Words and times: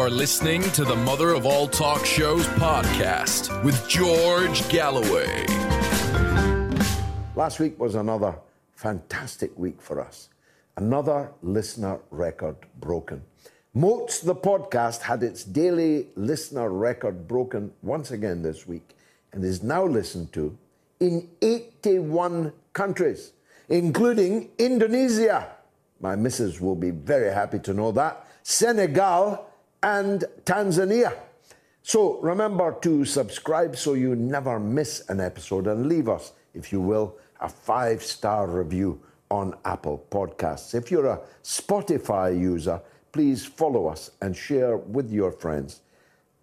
are 0.00 0.08
listening 0.08 0.62
to 0.62 0.82
the 0.82 0.96
Mother 0.96 1.34
of 1.34 1.44
All 1.44 1.68
Talk 1.68 2.06
Shows 2.06 2.46
podcast 2.56 3.62
with 3.62 3.86
George 3.86 4.66
Galloway. 4.70 5.44
Last 7.36 7.60
week 7.60 7.78
was 7.78 7.96
another 7.96 8.34
fantastic 8.72 9.50
week 9.58 9.78
for 9.82 10.00
us. 10.00 10.30
Another 10.78 11.30
listener 11.42 12.00
record 12.10 12.56
broken. 12.80 13.20
Moats 13.74 14.20
the 14.20 14.34
podcast 14.34 15.02
had 15.02 15.22
its 15.22 15.44
daily 15.44 16.06
listener 16.16 16.70
record 16.70 17.28
broken 17.28 17.70
once 17.82 18.10
again 18.10 18.40
this 18.40 18.66
week 18.66 18.96
and 19.34 19.44
is 19.44 19.62
now 19.62 19.84
listened 19.84 20.32
to 20.32 20.56
in 21.00 21.28
81 21.42 22.54
countries, 22.72 23.32
including 23.68 24.48
Indonesia. 24.56 25.46
My 26.00 26.16
missus 26.16 26.58
will 26.58 26.74
be 26.74 26.90
very 26.90 27.30
happy 27.30 27.58
to 27.58 27.74
know 27.74 27.92
that. 27.92 28.26
Senegal 28.42 29.49
and 29.82 30.24
Tanzania. 30.44 31.14
So 31.82 32.20
remember 32.20 32.76
to 32.82 33.04
subscribe 33.04 33.76
so 33.76 33.94
you 33.94 34.14
never 34.14 34.60
miss 34.60 35.08
an 35.08 35.20
episode 35.20 35.66
and 35.66 35.86
leave 35.86 36.08
us, 36.08 36.32
if 36.54 36.72
you 36.72 36.80
will, 36.80 37.16
a 37.40 37.48
five 37.48 38.02
star 38.02 38.46
review 38.46 39.00
on 39.30 39.54
Apple 39.64 40.04
Podcasts. 40.10 40.74
If 40.74 40.90
you're 40.90 41.06
a 41.06 41.20
Spotify 41.42 42.38
user, 42.38 42.80
please 43.12 43.46
follow 43.46 43.86
us 43.86 44.10
and 44.20 44.36
share 44.36 44.76
with 44.76 45.10
your 45.10 45.32
friends 45.32 45.80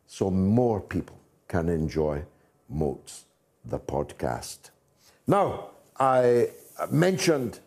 so 0.08 0.32
more 0.32 0.82
people 0.82 1.20
can 1.48 1.70
enjoy 1.70 2.24
Moats, 2.70 3.26
the 3.64 3.80
podcast. 3.80 4.72
Now, 5.28 5.70
I 6.00 6.50
mentioned 6.92 7.60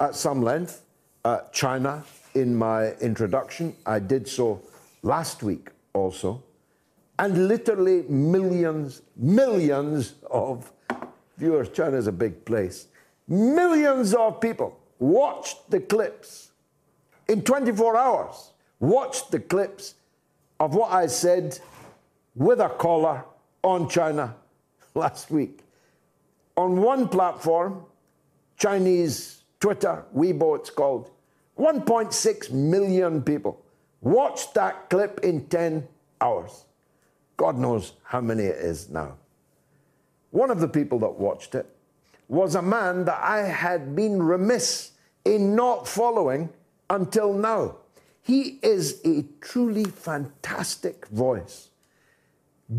at 0.00 0.14
some 0.14 0.42
length 0.42 0.82
uh, 1.24 1.40
China 1.52 2.04
in 2.34 2.54
my 2.54 2.92
introduction. 2.94 3.76
I 3.86 3.98
did 3.98 4.28
so 4.28 4.62
last 5.04 5.42
week 5.42 5.68
also. 5.92 6.42
And 7.18 7.46
literally 7.46 8.02
millions, 8.08 9.02
millions 9.16 10.14
of 10.30 10.72
viewers. 11.36 11.68
China 11.68 11.96
is 11.96 12.08
a 12.08 12.12
big 12.12 12.44
place. 12.44 12.88
Millions 13.28 14.14
of 14.14 14.40
people 14.40 14.78
watched 14.98 15.70
the 15.70 15.78
clips 15.78 16.50
in 17.28 17.42
24 17.42 17.96
hours, 17.96 18.52
watched 18.80 19.30
the 19.30 19.38
clips 19.38 19.94
of 20.58 20.74
what 20.74 20.90
I 20.92 21.06
said 21.06 21.58
with 22.34 22.60
a 22.60 22.68
collar 22.68 23.24
on 23.62 23.88
China 23.88 24.34
last 24.94 25.30
week. 25.30 25.60
On 26.56 26.80
one 26.80 27.08
platform, 27.08 27.84
Chinese 28.56 29.42
Twitter, 29.60 30.04
Weibo 30.14 30.56
it's 30.58 30.70
called, 30.70 31.10
1.6 31.58 32.50
million 32.50 33.22
people 33.22 33.63
watched 34.04 34.54
that 34.54 34.88
clip 34.90 35.20
in 35.22 35.46
10 35.46 35.88
hours. 36.20 36.66
God 37.36 37.58
knows 37.58 37.94
how 38.04 38.20
many 38.20 38.44
it 38.44 38.56
is 38.56 38.88
now. 38.88 39.16
One 40.30 40.50
of 40.50 40.60
the 40.60 40.68
people 40.68 40.98
that 41.00 41.14
watched 41.14 41.54
it 41.54 41.66
was 42.28 42.54
a 42.54 42.62
man 42.62 43.04
that 43.06 43.20
I 43.22 43.38
had 43.38 43.96
been 43.96 44.22
remiss 44.22 44.92
in 45.24 45.56
not 45.56 45.88
following 45.88 46.50
until 46.90 47.32
now. 47.32 47.76
He 48.22 48.58
is 48.62 49.00
a 49.04 49.24
truly 49.40 49.84
fantastic 49.84 51.06
voice. 51.08 51.68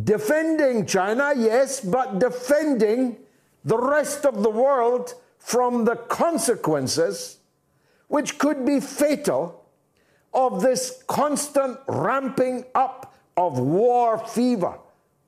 Defending 0.03 0.85
China, 0.85 1.33
yes, 1.35 1.79
but 1.79 2.19
defending 2.19 3.17
the 3.63 3.77
rest 3.77 4.25
of 4.25 4.41
the 4.41 4.49
world 4.49 5.13
from 5.37 5.85
the 5.85 5.95
consequences, 5.95 7.37
which 8.07 8.37
could 8.39 8.65
be 8.65 8.79
fatal, 8.79 9.64
of 10.35 10.61
this 10.61 11.03
constant 11.07 11.79
ramping 11.87 12.65
up 12.75 13.15
of 13.37 13.57
war 13.57 14.17
fever 14.19 14.77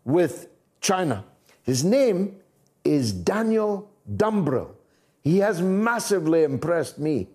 with 0.06 0.50
China. 0.81 1.23
His 1.63 1.84
name 1.84 2.35
is 2.84 3.12
Daniel 3.12 3.90
Dumbrill. 4.16 4.69
He 5.23 5.40
has 5.40 5.62
massively 5.62 6.44
impressed 6.44 7.00
me. 7.00 7.28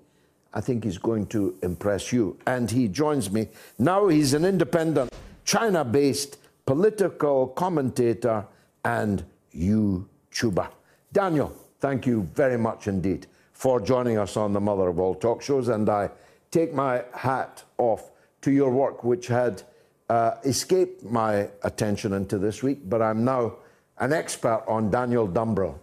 I 0.54 0.60
think 0.60 0.84
he's 0.84 0.98
going 0.98 1.26
to 1.28 1.56
impress 1.62 2.12
you. 2.12 2.38
And 2.46 2.70
he 2.70 2.88
joins 2.88 3.30
me. 3.30 3.48
Now 3.78 4.08
he's 4.08 4.34
an 4.34 4.44
independent, 4.44 5.12
China 5.44 5.84
based 5.84 6.38
political 6.66 7.48
commentator 7.48 8.46
and 8.84 9.24
YouTuber. 9.54 10.68
Daniel, 11.12 11.54
thank 11.80 12.06
you 12.06 12.28
very 12.34 12.58
much 12.58 12.86
indeed 12.86 13.26
for 13.52 13.80
joining 13.80 14.18
us 14.18 14.36
on 14.36 14.52
the 14.52 14.60
Mother 14.60 14.88
of 14.88 14.98
All 14.98 15.14
Talk 15.14 15.42
Shows. 15.42 15.68
And 15.68 15.88
I 15.88 16.10
take 16.52 16.72
my 16.72 17.02
hat 17.14 17.64
off 17.78 18.10
to 18.42 18.52
your 18.52 18.70
work, 18.70 19.02
which 19.02 19.26
had 19.26 19.62
uh, 20.08 20.34
escaped 20.44 21.02
my 21.02 21.48
attention 21.64 22.12
until 22.12 22.38
this 22.38 22.62
week, 22.62 22.88
but 22.88 23.02
I'm 23.02 23.24
now 23.24 23.56
an 23.98 24.12
expert 24.12 24.62
on 24.68 24.90
Daniel 24.90 25.26
Dumbrill. 25.26 25.78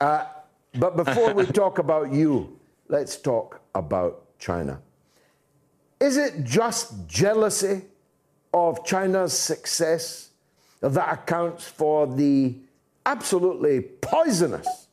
Uh, 0.00 0.24
but 0.74 0.96
before 0.96 1.34
we 1.34 1.44
talk 1.62 1.78
about 1.78 2.12
you, 2.12 2.58
let's 2.88 3.16
talk 3.16 3.60
about 3.74 4.38
China. 4.38 4.80
Is 6.00 6.16
it 6.16 6.44
just 6.44 7.06
jealousy 7.06 7.82
of 8.52 8.84
China's 8.84 9.32
success 9.32 10.30
that 10.80 11.12
accounts 11.12 11.66
for 11.66 12.06
the 12.06 12.56
absolutely 13.06 13.80
poisonous 13.80 14.88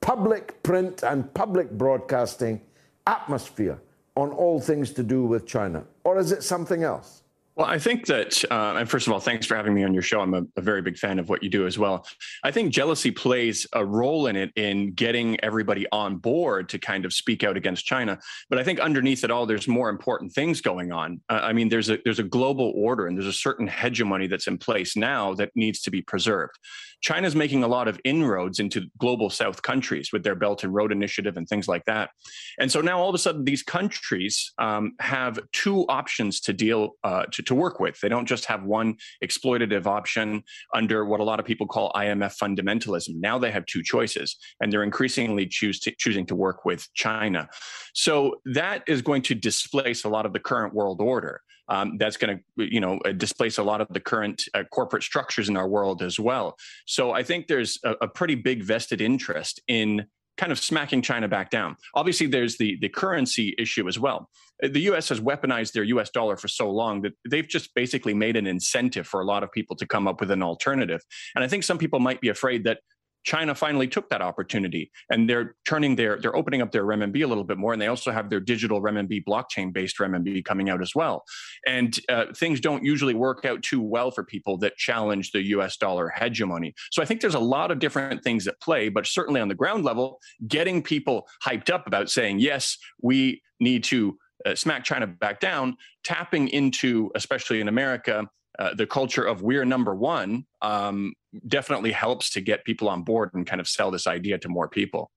public 0.00 0.62
print 0.62 1.02
and 1.02 1.32
public 1.34 1.70
broadcasting 1.70 2.60
atmosphere 3.06 3.80
on 4.18 4.30
all 4.30 4.60
things 4.60 4.90
to 4.90 5.02
do 5.04 5.24
with 5.24 5.46
China? 5.46 5.84
Or 6.02 6.18
is 6.18 6.32
it 6.32 6.42
something 6.42 6.82
else? 6.82 7.22
Well, 7.58 7.66
I 7.66 7.80
think 7.80 8.06
that, 8.06 8.44
uh, 8.52 8.76
and 8.78 8.88
first 8.88 9.08
of 9.08 9.12
all, 9.12 9.18
thanks 9.18 9.44
for 9.44 9.56
having 9.56 9.74
me 9.74 9.82
on 9.82 9.92
your 9.92 10.02
show. 10.02 10.20
I'm 10.20 10.32
a, 10.32 10.44
a, 10.56 10.60
very 10.60 10.80
big 10.80 10.96
fan 10.96 11.18
of 11.18 11.28
what 11.28 11.42
you 11.42 11.50
do 11.50 11.66
as 11.66 11.76
well. 11.76 12.06
I 12.44 12.52
think 12.52 12.72
jealousy 12.72 13.10
plays 13.10 13.66
a 13.72 13.84
role 13.84 14.28
in 14.28 14.36
it 14.36 14.52
in 14.54 14.92
getting 14.92 15.40
everybody 15.40 15.84
on 15.90 16.18
board 16.18 16.68
to 16.68 16.78
kind 16.78 17.04
of 17.04 17.12
speak 17.12 17.42
out 17.42 17.56
against 17.56 17.84
China. 17.84 18.20
But 18.48 18.60
I 18.60 18.62
think 18.62 18.78
underneath 18.78 19.24
it 19.24 19.32
all, 19.32 19.44
there's 19.44 19.66
more 19.66 19.90
important 19.90 20.32
things 20.32 20.60
going 20.60 20.92
on. 20.92 21.20
Uh, 21.28 21.40
I 21.42 21.52
mean, 21.52 21.68
there's 21.68 21.90
a 21.90 21.98
there's 22.04 22.20
a 22.20 22.22
global 22.22 22.72
order 22.76 23.08
and 23.08 23.16
there's 23.16 23.26
a 23.26 23.32
certain 23.32 23.66
hegemony 23.66 24.28
that's 24.28 24.46
in 24.46 24.56
place 24.56 24.96
now 24.96 25.34
that 25.34 25.50
needs 25.56 25.80
to 25.82 25.90
be 25.90 26.00
preserved. 26.00 26.56
China's 27.00 27.36
making 27.36 27.62
a 27.62 27.68
lot 27.68 27.88
of 27.88 28.00
inroads 28.04 28.58
into 28.58 28.86
global 28.98 29.30
South 29.30 29.62
countries 29.62 30.10
with 30.12 30.24
their 30.24 30.34
Belt 30.34 30.64
and 30.64 30.74
Road 30.74 30.92
Initiative 30.92 31.36
and 31.36 31.48
things 31.48 31.68
like 31.68 31.84
that. 31.84 32.10
And 32.58 32.70
so 32.70 32.80
now 32.80 33.00
all 33.00 33.08
of 33.08 33.14
a 33.14 33.18
sudden, 33.18 33.44
these 33.44 33.62
countries 33.62 34.52
um, 34.58 34.92
have 35.00 35.38
two 35.52 35.86
options 35.88 36.40
to 36.42 36.52
deal 36.52 36.96
uh, 37.04 37.24
to 37.32 37.42
to 37.48 37.54
work 37.54 37.80
with. 37.80 38.00
They 38.00 38.08
don't 38.08 38.26
just 38.26 38.44
have 38.46 38.64
one 38.64 38.96
exploitative 39.22 39.86
option 39.86 40.42
under 40.74 41.04
what 41.04 41.20
a 41.20 41.24
lot 41.24 41.40
of 41.40 41.46
people 41.46 41.66
call 41.66 41.92
IMF 41.94 42.38
fundamentalism. 42.38 43.10
Now 43.16 43.38
they 43.38 43.50
have 43.50 43.66
two 43.66 43.82
choices, 43.82 44.36
and 44.60 44.72
they're 44.72 44.84
increasingly 44.84 45.46
choose 45.46 45.80
to, 45.80 45.92
choosing 45.98 46.26
to 46.26 46.34
work 46.34 46.64
with 46.64 46.86
China. 46.94 47.48
So 47.94 48.36
that 48.46 48.84
is 48.86 49.02
going 49.02 49.22
to 49.22 49.34
displace 49.34 50.04
a 50.04 50.08
lot 50.08 50.26
of 50.26 50.32
the 50.32 50.40
current 50.40 50.74
world 50.74 51.00
order. 51.00 51.42
Um, 51.70 51.98
that's 51.98 52.16
going 52.16 52.38
to 52.38 52.64
you 52.64 52.80
know 52.80 52.98
uh, 53.04 53.12
displace 53.12 53.58
a 53.58 53.62
lot 53.62 53.82
of 53.82 53.88
the 53.90 54.00
current 54.00 54.44
uh, 54.54 54.64
corporate 54.72 55.02
structures 55.02 55.50
in 55.50 55.56
our 55.58 55.68
world 55.68 56.00
as 56.00 56.18
well 56.18 56.56
so 56.86 57.12
i 57.12 57.22
think 57.22 57.46
there's 57.46 57.78
a, 57.84 57.94
a 58.00 58.08
pretty 58.08 58.36
big 58.36 58.62
vested 58.62 59.02
interest 59.02 59.60
in 59.68 60.06
kind 60.38 60.52
of 60.52 60.58
smacking 60.58 61.02
China 61.02 61.28
back 61.28 61.50
down. 61.50 61.76
Obviously, 61.94 62.26
there's 62.26 62.56
the, 62.56 62.78
the 62.80 62.88
currency 62.88 63.54
issue 63.58 63.88
as 63.88 63.98
well. 63.98 64.30
The 64.62 64.80
US 64.92 65.08
has 65.10 65.20
weaponized 65.20 65.72
their 65.72 65.84
US 65.84 66.10
dollar 66.10 66.36
for 66.36 66.48
so 66.48 66.70
long 66.70 67.02
that 67.02 67.12
they've 67.28 67.46
just 67.46 67.74
basically 67.74 68.14
made 68.14 68.36
an 68.36 68.46
incentive 68.46 69.06
for 69.06 69.20
a 69.20 69.24
lot 69.24 69.42
of 69.42 69.52
people 69.52 69.76
to 69.76 69.86
come 69.86 70.08
up 70.08 70.20
with 70.20 70.30
an 70.30 70.42
alternative. 70.42 71.02
And 71.34 71.44
I 71.44 71.48
think 71.48 71.64
some 71.64 71.78
people 71.78 72.00
might 72.00 72.20
be 72.20 72.28
afraid 72.28 72.64
that 72.64 72.78
China 73.28 73.54
finally 73.54 73.86
took 73.86 74.08
that 74.08 74.22
opportunity 74.22 74.90
and 75.10 75.28
they're 75.28 75.54
turning 75.66 75.96
their, 75.96 76.18
they're 76.18 76.34
opening 76.34 76.62
up 76.62 76.72
their 76.72 76.84
renminbi 76.84 77.22
a 77.22 77.26
little 77.26 77.44
bit 77.44 77.58
more. 77.58 77.74
And 77.74 77.82
they 77.82 77.86
also 77.86 78.10
have 78.10 78.30
their 78.30 78.40
digital 78.40 78.80
renminbi 78.80 79.22
blockchain 79.22 79.70
based 79.70 79.98
renminbi 79.98 80.42
coming 80.42 80.70
out 80.70 80.80
as 80.80 80.94
well. 80.94 81.24
And 81.66 82.00
uh, 82.08 82.32
things 82.34 82.58
don't 82.58 82.82
usually 82.82 83.12
work 83.12 83.44
out 83.44 83.62
too 83.62 83.82
well 83.82 84.10
for 84.10 84.24
people 84.24 84.56
that 84.60 84.78
challenge 84.78 85.32
the 85.32 85.42
US 85.48 85.76
dollar 85.76 86.08
hegemony. 86.08 86.72
So 86.90 87.02
I 87.02 87.04
think 87.04 87.20
there's 87.20 87.34
a 87.34 87.38
lot 87.38 87.70
of 87.70 87.80
different 87.80 88.24
things 88.24 88.48
at 88.48 88.58
play, 88.62 88.88
but 88.88 89.06
certainly 89.06 89.42
on 89.42 89.48
the 89.48 89.54
ground 89.54 89.84
level, 89.84 90.20
getting 90.46 90.82
people 90.82 91.28
hyped 91.46 91.68
up 91.68 91.86
about 91.86 92.08
saying, 92.08 92.38
yes, 92.38 92.78
we 93.02 93.42
need 93.60 93.84
to 93.84 94.16
uh, 94.46 94.54
smack 94.54 94.84
China 94.84 95.06
back 95.06 95.38
down, 95.38 95.76
tapping 96.02 96.48
into, 96.48 97.10
especially 97.14 97.60
in 97.60 97.68
America, 97.68 98.26
uh, 98.58 98.72
the 98.74 98.86
culture 98.86 99.24
of 99.24 99.42
we're 99.42 99.66
number 99.66 99.94
one 99.94 100.46
um, 100.62 101.12
definitely 101.46 101.92
helps 101.92 102.30
to 102.30 102.40
get 102.40 102.64
people 102.64 102.88
on 102.88 103.02
board 103.02 103.30
and 103.34 103.46
kind 103.46 103.60
of 103.60 103.68
sell 103.68 103.90
this 103.90 104.06
idea 104.06 104.38
to 104.38 104.48
more 104.48 104.68
people. 104.68 105.10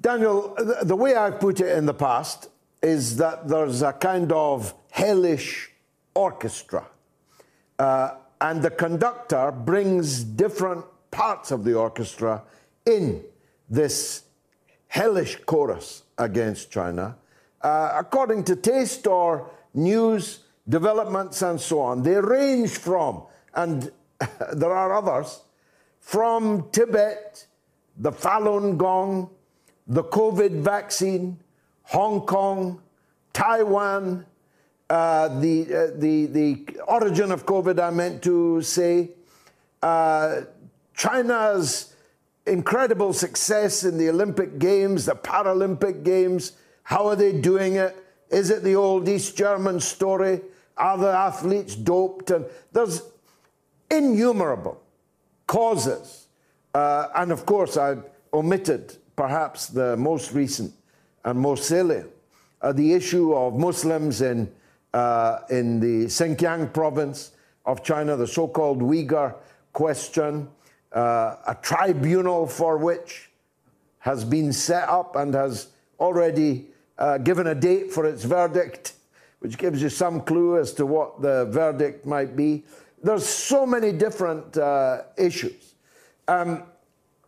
Daniel, 0.00 0.56
the 0.82 0.96
way 0.96 1.14
I've 1.14 1.38
put 1.40 1.60
it 1.60 1.76
in 1.76 1.86
the 1.86 1.94
past 1.94 2.48
is 2.82 3.16
that 3.18 3.48
there's 3.48 3.82
a 3.82 3.92
kind 3.92 4.32
of 4.32 4.72
hellish 4.90 5.70
orchestra, 6.14 6.86
uh, 7.78 8.12
and 8.40 8.62
the 8.62 8.70
conductor 8.70 9.52
brings 9.52 10.24
different 10.24 10.84
parts 11.10 11.50
of 11.50 11.64
the 11.64 11.74
orchestra 11.74 12.42
in 12.86 13.22
this 13.68 14.24
hellish 14.88 15.36
chorus 15.44 16.04
against 16.16 16.70
China, 16.70 17.16
uh, 17.60 17.92
according 17.94 18.44
to 18.44 18.56
taste 18.56 19.06
or 19.06 19.50
news 19.74 20.40
developments 20.68 21.42
and 21.42 21.60
so 21.60 21.80
on. 21.80 22.02
They 22.02 22.18
range 22.20 22.70
from, 22.70 23.24
and 23.54 23.90
there 24.52 24.72
are 24.72 24.94
others, 24.94 25.42
from 26.00 26.68
Tibet, 26.72 27.46
the 27.96 28.10
Falun 28.10 28.76
Gong, 28.76 29.30
the 29.86 30.02
COVID 30.02 30.60
vaccine, 30.60 31.38
Hong 31.84 32.22
Kong, 32.22 32.80
Taiwan, 33.32 34.26
uh, 34.88 35.40
the, 35.40 35.62
uh, 35.62 35.98
the, 35.98 36.26
the 36.26 36.66
origin 36.88 37.30
of 37.30 37.46
COVID, 37.46 37.80
I 37.80 37.90
meant 37.90 38.22
to 38.22 38.60
say, 38.62 39.10
uh, 39.82 40.42
China's 40.94 41.94
incredible 42.46 43.12
success 43.12 43.84
in 43.84 43.98
the 43.98 44.08
Olympic 44.08 44.58
Games, 44.58 45.06
the 45.06 45.14
Paralympic 45.14 46.02
Games. 46.02 46.52
How 46.82 47.06
are 47.06 47.16
they 47.16 47.32
doing 47.32 47.76
it? 47.76 47.96
Is 48.30 48.50
it 48.50 48.62
the 48.62 48.74
old 48.74 49.08
East 49.08 49.36
German 49.36 49.80
story? 49.80 50.40
Are 50.76 50.98
the 50.98 51.08
athletes 51.08 51.74
doped? 51.74 52.30
And 52.30 52.46
there's 52.72 53.02
innumerable 53.90 54.80
causes. 55.50 56.28
Uh, 56.72 57.08
and 57.16 57.32
of 57.32 57.44
course, 57.44 57.76
I 57.76 57.96
omitted 58.32 58.96
perhaps 59.16 59.66
the 59.66 59.96
most 59.96 60.32
recent 60.32 60.72
and 61.24 61.36
most 61.38 61.64
salient 61.66 62.10
uh, 62.62 62.72
the 62.72 62.92
issue 62.92 63.34
of 63.34 63.54
Muslims 63.54 64.20
in, 64.20 64.50
uh, 64.92 65.40
in 65.50 65.80
the 65.80 66.06
Xinjiang 66.06 66.72
province 66.72 67.32
of 67.64 67.82
China, 67.82 68.16
the 68.16 68.26
so 68.26 68.46
called 68.48 68.80
Uyghur 68.80 69.34
question, 69.72 70.48
uh, 70.92 71.36
a 71.46 71.56
tribunal 71.62 72.46
for 72.46 72.76
which 72.78 73.30
has 73.98 74.24
been 74.24 74.52
set 74.52 74.88
up 74.88 75.16
and 75.16 75.34
has 75.34 75.68
already 75.98 76.66
uh, 76.98 77.18
given 77.18 77.48
a 77.48 77.54
date 77.54 77.92
for 77.92 78.06
its 78.06 78.24
verdict, 78.24 78.94
which 79.40 79.56
gives 79.58 79.82
you 79.82 79.88
some 79.88 80.20
clue 80.20 80.58
as 80.58 80.72
to 80.74 80.86
what 80.86 81.20
the 81.22 81.46
verdict 81.46 82.06
might 82.06 82.36
be. 82.36 82.64
There's 83.02 83.26
so 83.26 83.64
many 83.64 83.92
different 83.92 84.56
uh, 84.56 85.02
issues. 85.16 85.74
Um, 86.28 86.64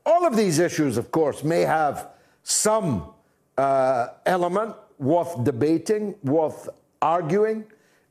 all 0.04 0.26
of 0.26 0.36
these 0.36 0.58
issues, 0.58 0.96
of 0.96 1.10
course, 1.10 1.42
may 1.44 1.62
have 1.62 2.08
some 2.42 3.12
uh, 3.56 4.08
element 4.26 4.74
worth 4.98 5.44
debating, 5.44 6.14
worth 6.22 6.68
arguing. 7.00 7.64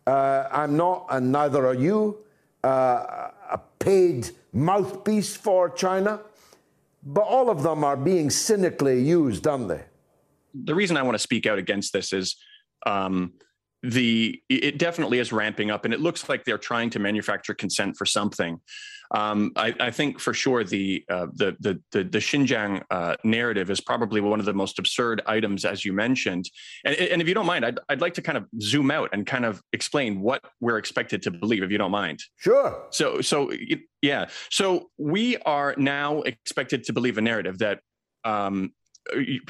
Uh, 0.08 0.48
I'm 0.52 0.76
not, 0.76 1.06
and 1.10 1.32
neither 1.32 1.68
are 1.68 1.76
you, 1.76 2.18
uh, 2.64 3.30
a 3.52 3.60
paid 3.80 4.30
mouthpiece 4.54 5.36
for 5.36 5.70
China, 5.70 6.22
but 7.04 7.22
all 7.22 7.50
of 7.50 7.64
them 7.64 7.84
are 7.84 7.98
being 7.98 8.30
cynically 8.30 9.02
used, 9.02 9.48
aren't 9.48 9.68
they? 9.68 9.84
The 10.54 10.76
reason 10.76 10.98
I 10.98 11.04
want 11.04 11.16
to 11.16 11.20
speak 11.20 11.46
out 11.46 11.58
against 11.58 11.94
this 11.94 12.14
is 12.14 12.36
um, 12.86 13.34
the 13.84 14.42
it 14.50 14.78
definitely 14.78 15.20
is 15.20 15.32
ramping 15.32 15.72
up, 15.72 15.86
and 15.86 15.94
it 15.94 16.00
looks 16.00 16.30
like 16.30 16.46
they're 16.46 16.58
trying 16.58 16.90
to 16.92 17.00
manufacture 17.00 17.54
consent 17.54 17.98
for 17.98 18.06
something. 18.06 18.60
Um, 19.14 19.52
I, 19.58 19.76
I, 19.78 19.92
think 19.92 20.22
for 20.22 20.34
sure 20.34 20.64
the 20.64 21.04
uh, 21.10 21.28
the, 21.34 21.58
the, 21.60 21.82
the 21.92 22.04
the 22.06 22.18
Xinjiang 22.20 22.82
uh, 22.90 23.16
narrative 23.26 23.70
is 23.70 23.82
probably 23.82 24.22
one 24.22 24.40
of 24.40 24.46
the 24.46 24.54
most 24.54 24.80
absurd 24.80 25.22
items, 25.26 25.66
as 25.66 25.84
you 25.84 25.92
mentioned. 25.92 26.50
And, 26.86 26.96
and 26.96 27.22
if 27.22 27.28
you 27.28 27.34
don't 27.34 27.46
mind, 27.46 27.66
I'd, 27.66 27.80
I'd 27.90 28.00
like 28.00 28.14
to 28.14 28.22
kind 28.22 28.38
of 28.38 28.48
zoom 28.62 28.90
out 28.90 29.10
and 29.12 29.28
kind 29.28 29.44
of 29.44 29.62
explain 29.74 30.22
what 30.22 30.42
we're 30.62 30.78
expected 30.78 31.22
to 31.24 31.32
believe, 31.32 31.62
if 31.62 31.72
you 31.72 31.78
don't 31.78 31.92
mind. 31.92 32.24
Sure. 32.38 32.86
So 32.92 33.20
so 33.20 33.52
yeah. 34.02 34.28
So 34.50 34.92
we 34.98 35.38
are 35.40 35.76
now 35.78 36.22
expected 36.22 36.86
to 36.86 36.94
believe 36.94 37.18
a 37.18 37.22
narrative 37.22 37.58
that 37.58 37.82
um, 38.24 38.72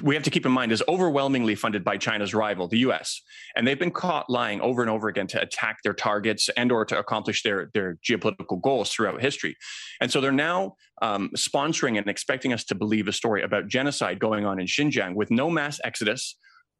we 0.01 0.15
have 0.15 0.23
to 0.23 0.29
keep 0.29 0.45
in 0.45 0.51
mind 0.51 0.71
is 0.71 0.83
overwhelmingly 0.87 1.55
funded 1.55 1.83
by 1.83 1.97
China's 1.97 2.33
rival, 2.33 2.67
the 2.67 2.79
U.S., 2.79 3.21
and 3.55 3.67
they've 3.67 3.79
been 3.79 3.91
caught 3.91 4.29
lying 4.29 4.61
over 4.61 4.81
and 4.81 4.89
over 4.89 5.07
again 5.07 5.27
to 5.27 5.41
attack 5.41 5.79
their 5.83 5.93
targets 5.93 6.49
and 6.55 6.71
or 6.71 6.85
to 6.85 6.97
accomplish 6.97 7.43
their 7.43 7.69
their 7.73 7.97
geopolitical 8.07 8.61
goals 8.61 8.91
throughout 8.91 9.21
history, 9.21 9.55
and 9.99 10.11
so 10.11 10.21
they're 10.21 10.31
now 10.31 10.75
um, 11.01 11.29
sponsoring 11.35 11.97
and 11.97 12.07
expecting 12.07 12.53
us 12.53 12.63
to 12.65 12.75
believe 12.75 13.07
a 13.07 13.13
story 13.13 13.43
about 13.43 13.67
genocide 13.67 14.19
going 14.19 14.45
on 14.45 14.59
in 14.59 14.67
Xinjiang 14.67 15.15
with 15.15 15.31
no 15.31 15.49
mass 15.49 15.79
exodus 15.83 16.37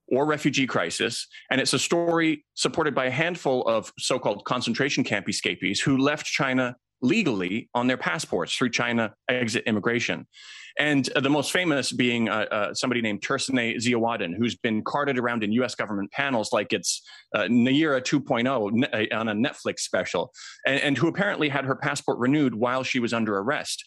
or 0.08 0.26
refugee 0.26 0.68
crisis, 0.68 1.28
and 1.50 1.60
it's 1.60 1.74
a 1.74 1.80
story 1.80 2.46
supported 2.54 2.96
by 2.96 3.06
a 3.06 3.12
handful 3.12 3.68
of 3.68 3.92
so-called 3.98 4.44
concentration 4.46 5.04
camp 5.04 5.28
escapees 5.30 5.80
who 5.80 5.98
left 5.98 6.26
China 6.26 6.76
legally 7.02 7.70
on 7.74 7.88
their 7.88 7.98
passports 7.98 8.56
through 8.56 8.70
China 8.70 9.14
exit 9.28 9.64
immigration. 9.66 10.28
And 10.80 11.10
uh, 11.16 11.20
the 11.20 11.30
most 11.30 11.52
famous 11.52 11.92
being 11.92 12.30
uh, 12.30 12.46
uh, 12.52 12.74
somebody 12.74 13.02
named 13.02 13.22
Tursunay 13.22 13.76
Ziawudun, 13.78 14.36
who's 14.36 14.56
been 14.56 14.84
carted 14.84 15.18
around 15.18 15.44
in 15.44 15.52
US 15.54 15.76
government 15.76 16.12
panels 16.12 16.54
like 16.54 16.74
it's 16.74 17.02
Nayirah 17.36 18.02
2.0 18.02 19.12
uh, 19.12 19.16
on 19.16 19.30
a 19.30 19.34
Netflix 19.34 19.80
special, 19.80 20.34
and, 20.66 20.80
and, 20.82 20.98
who 20.98 21.08
apparently 21.08 21.50
had 21.50 21.66
her 21.66 21.76
passport 21.76 22.18
renewed 22.20 22.54
while 22.54 22.84
she 22.84 23.00
was 23.00 23.14
under 23.14 23.38
arrest, 23.38 23.84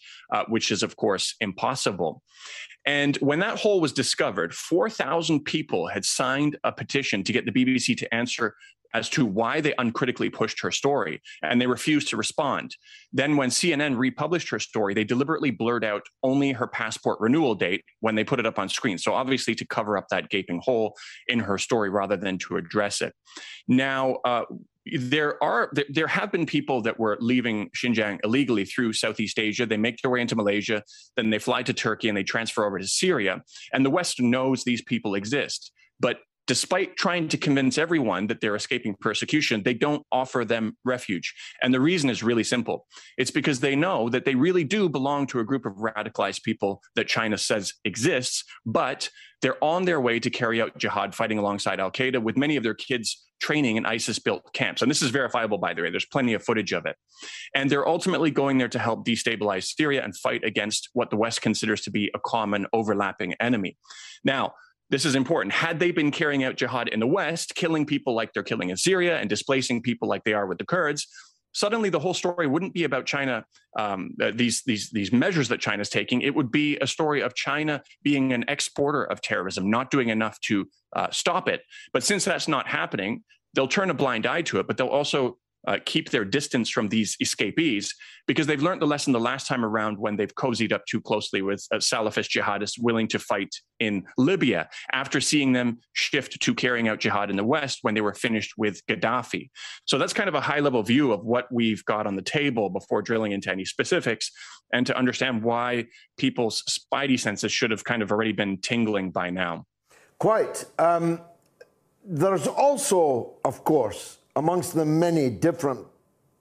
which 0.47 0.71
is, 0.71 0.83
of 0.83 0.95
course, 0.95 1.35
impossible. 1.39 2.21
And 2.85 3.17
when 3.17 3.39
that 3.39 3.59
hole 3.59 3.81
was 3.81 3.91
discovered, 3.91 4.53
4,000 4.53 5.43
people 5.43 5.87
had 5.87 6.05
signed 6.05 6.57
a 6.63 6.71
petition 6.71 7.23
to 7.23 7.33
get 7.33 7.45
the 7.45 7.51
BBC 7.51 7.97
to 7.97 8.13
answer 8.13 8.55
as 8.95 9.09
to 9.09 9.25
why 9.25 9.59
they 9.59 9.73
uncritically 9.77 10.29
pushed 10.29 10.61
her 10.61 10.71
story, 10.71 11.21
and 11.43 11.59
they 11.59 11.67
refused 11.67 12.07
to 12.07 12.15
respond. 12.15 12.77
Then, 13.15 13.37
when 13.37 13.49
CNN 13.49 13.97
republished 13.97 14.49
her 14.49 14.59
story, 14.59 14.93
they 14.93 15.05
deliberately 15.05 15.49
blurred 15.49 15.85
out 15.85 16.03
only 16.21 16.51
her 16.51 16.67
passport 16.67 17.17
renewal 17.21 17.55
date 17.55 17.85
when 18.01 18.15
they 18.15 18.25
put 18.25 18.41
it 18.41 18.45
up 18.45 18.59
on 18.59 18.67
screen. 18.67 18.97
So, 18.97 19.13
obviously, 19.13 19.55
to 19.55 19.65
cover 19.65 19.97
up 19.97 20.09
that 20.09 20.29
gaping 20.29 20.59
hole 20.61 20.97
in 21.27 21.39
her 21.39 21.57
story 21.57 21.89
rather 21.89 22.17
than 22.17 22.37
to 22.39 22.57
address 22.57 23.01
it. 23.01 23.13
Now, 23.69 24.17
uh, 24.25 24.43
there 24.99 25.41
are 25.41 25.71
there 25.87 26.07
have 26.07 26.29
been 26.29 26.45
people 26.45 26.81
that 26.81 26.99
were 26.99 27.17
leaving 27.21 27.69
Xinjiang 27.69 28.19
illegally 28.25 28.65
through 28.65 28.91
Southeast 28.91 29.39
Asia. 29.39 29.65
They 29.65 29.77
make 29.77 30.01
their 30.01 30.11
way 30.11 30.19
into 30.19 30.35
Malaysia, 30.35 30.83
then 31.15 31.29
they 31.29 31.39
fly 31.39 31.63
to 31.63 31.73
Turkey 31.73 32.09
and 32.09 32.17
they 32.17 32.23
transfer 32.23 32.65
over 32.65 32.77
to 32.77 32.87
Syria. 32.87 33.41
And 33.71 33.85
the 33.85 33.89
West 33.89 34.21
knows 34.21 34.65
these 34.65 34.81
people 34.81 35.15
exist. 35.15 35.71
But 36.01 36.17
despite 36.47 36.95
trying 36.95 37.27
to 37.29 37.37
convince 37.37 37.77
everyone 37.77 38.27
that 38.27 38.41
they're 38.41 38.55
escaping 38.55 38.95
persecution, 38.99 39.63
they 39.63 39.73
don't 39.73 40.05
offer 40.11 40.45
them 40.45 40.77
refuge. 40.83 41.33
And 41.61 41.73
the 41.73 41.79
reason 41.79 42.09
is 42.09 42.23
really 42.23 42.43
simple 42.43 42.85
it's 43.17 43.31
because 43.31 43.59
they 43.59 43.75
know 43.75 44.09
that 44.09 44.25
they 44.25 44.35
really 44.35 44.63
do 44.63 44.89
belong 44.89 45.27
to 45.27 45.39
a 45.39 45.43
group 45.43 45.65
of 45.65 45.73
radicalized 45.73 46.43
people 46.43 46.81
that 46.95 47.07
China 47.07 47.37
says 47.37 47.73
exists, 47.83 48.43
but 48.65 49.09
they're 49.41 49.63
on 49.63 49.85
their 49.85 50.01
way 50.01 50.19
to 50.19 50.29
carry 50.29 50.61
out 50.61 50.77
jihad 50.77 51.13
fighting 51.13 51.37
alongside 51.37 51.79
Al 51.79 51.91
Qaeda 51.91 52.21
with 52.21 52.37
many 52.37 52.55
of 52.55 52.63
their 52.63 52.73
kids 52.73 53.25
training 53.41 53.75
in 53.75 53.85
ISIS 53.85 54.17
built 54.17 54.53
camps. 54.53 54.81
And 54.81 54.89
this 54.89 55.01
is 55.01 55.11
verifiable, 55.11 55.57
by 55.57 55.73
the 55.73 55.81
way. 55.81 55.91
There's 55.91 56.05
plenty 56.05 56.33
of 56.33 56.43
footage 56.43 56.71
of 56.71 56.85
it. 56.85 56.95
And 57.53 57.69
they're 57.69 57.87
ultimately 57.87 58.31
going 58.31 58.57
there 58.57 58.69
to 58.69 58.79
help 58.79 59.05
destabilize 59.05 59.65
Syria 59.75 60.03
and 60.03 60.15
fight 60.17 60.43
against 60.43 60.89
what 60.93 61.09
the 61.09 61.17
West 61.17 61.41
considers 61.41 61.81
to 61.81 61.91
be 61.91 62.09
a 62.15 62.19
common 62.19 62.65
overlapping 62.73 63.33
enemy. 63.39 63.77
Now, 64.23 64.53
this 64.89 65.05
is 65.05 65.15
important. 65.15 65.53
Had 65.53 65.79
they 65.79 65.91
been 65.91 66.11
carrying 66.11 66.43
out 66.43 66.55
jihad 66.55 66.89
in 66.89 66.99
the 66.99 67.07
West, 67.07 67.55
killing 67.55 67.85
people 67.85 68.13
like 68.13 68.33
they're 68.33 68.43
killing 68.43 68.69
in 68.69 68.77
Syria 68.77 69.17
and 69.19 69.29
displacing 69.29 69.81
people 69.81 70.07
like 70.07 70.23
they 70.23 70.33
are 70.33 70.45
with 70.45 70.57
the 70.57 70.65
Kurds, 70.65 71.07
suddenly 71.53 71.89
the 71.89 71.99
whole 71.99 72.13
story 72.13 72.47
wouldn't 72.47 72.73
be 72.73 72.83
about 72.83 73.05
China, 73.05 73.45
um, 73.79 74.11
uh, 74.21 74.31
these, 74.35 74.61
these, 74.65 74.89
these 74.91 75.11
measures 75.11 75.47
that 75.47 75.59
China's 75.59 75.89
taking. 75.89 76.21
It 76.21 76.35
would 76.35 76.51
be 76.51 76.77
a 76.79 76.87
story 76.87 77.21
of 77.21 77.33
China 77.33 77.81
being 78.03 78.33
an 78.33 78.45
exporter 78.47 79.03
of 79.03 79.21
terrorism, 79.21 79.69
not 79.69 79.89
doing 79.89 80.09
enough 80.09 80.39
to 80.41 80.67
uh, 80.95 81.07
stop 81.11 81.47
it. 81.47 81.61
But 81.93 82.03
since 82.03 82.25
that's 82.25 82.47
not 82.47 82.67
happening, 82.67 83.23
they'll 83.53 83.67
turn 83.67 83.89
a 83.89 83.93
blind 83.93 84.25
eye 84.25 84.41
to 84.43 84.59
it, 84.59 84.67
but 84.67 84.77
they'll 84.77 84.87
also 84.87 85.37
uh, 85.67 85.77
keep 85.85 86.09
their 86.09 86.25
distance 86.25 86.69
from 86.69 86.89
these 86.89 87.15
escapees 87.19 87.93
because 88.27 88.47
they've 88.47 88.61
learned 88.61 88.81
the 88.81 88.87
lesson 88.87 89.13
the 89.13 89.19
last 89.19 89.47
time 89.47 89.63
around 89.63 89.97
when 89.97 90.15
they've 90.15 90.33
cozied 90.35 90.71
up 90.71 90.85
too 90.85 91.01
closely 91.01 91.41
with 91.41 91.65
uh, 91.71 91.77
Salafist 91.77 92.29
jihadists 92.29 92.79
willing 92.79 93.07
to 93.07 93.19
fight 93.19 93.53
in 93.79 94.03
Libya 94.17 94.69
after 94.91 95.19
seeing 95.21 95.53
them 95.53 95.79
shift 95.93 96.39
to 96.41 96.53
carrying 96.53 96.87
out 96.87 96.99
jihad 96.99 97.29
in 97.29 97.35
the 97.35 97.43
West 97.43 97.79
when 97.81 97.93
they 97.93 98.01
were 98.01 98.13
finished 98.13 98.53
with 98.57 98.85
Gaddafi. 98.87 99.49
So 99.85 99.97
that's 99.97 100.13
kind 100.13 100.29
of 100.29 100.35
a 100.35 100.41
high 100.41 100.59
level 100.59 100.81
view 100.83 101.11
of 101.11 101.23
what 101.23 101.47
we've 101.51 101.83
got 101.85 102.07
on 102.07 102.15
the 102.15 102.21
table 102.21 102.69
before 102.69 103.01
drilling 103.01 103.31
into 103.31 103.51
any 103.51 103.65
specifics 103.65 104.31
and 104.73 104.85
to 104.87 104.97
understand 104.97 105.43
why 105.43 105.85
people's 106.17 106.63
spidey 106.63 107.19
senses 107.19 107.51
should 107.51 107.71
have 107.71 107.83
kind 107.83 108.01
of 108.01 108.11
already 108.11 108.31
been 108.31 108.57
tingling 108.59 109.11
by 109.11 109.29
now. 109.29 109.65
Quite. 110.17 110.65
Um, 110.79 111.21
there's 112.03 112.47
also, 112.47 113.33
of 113.43 113.63
course, 113.63 114.19
amongst 114.35 114.73
the 114.73 114.85
many 114.85 115.29
different 115.29 115.85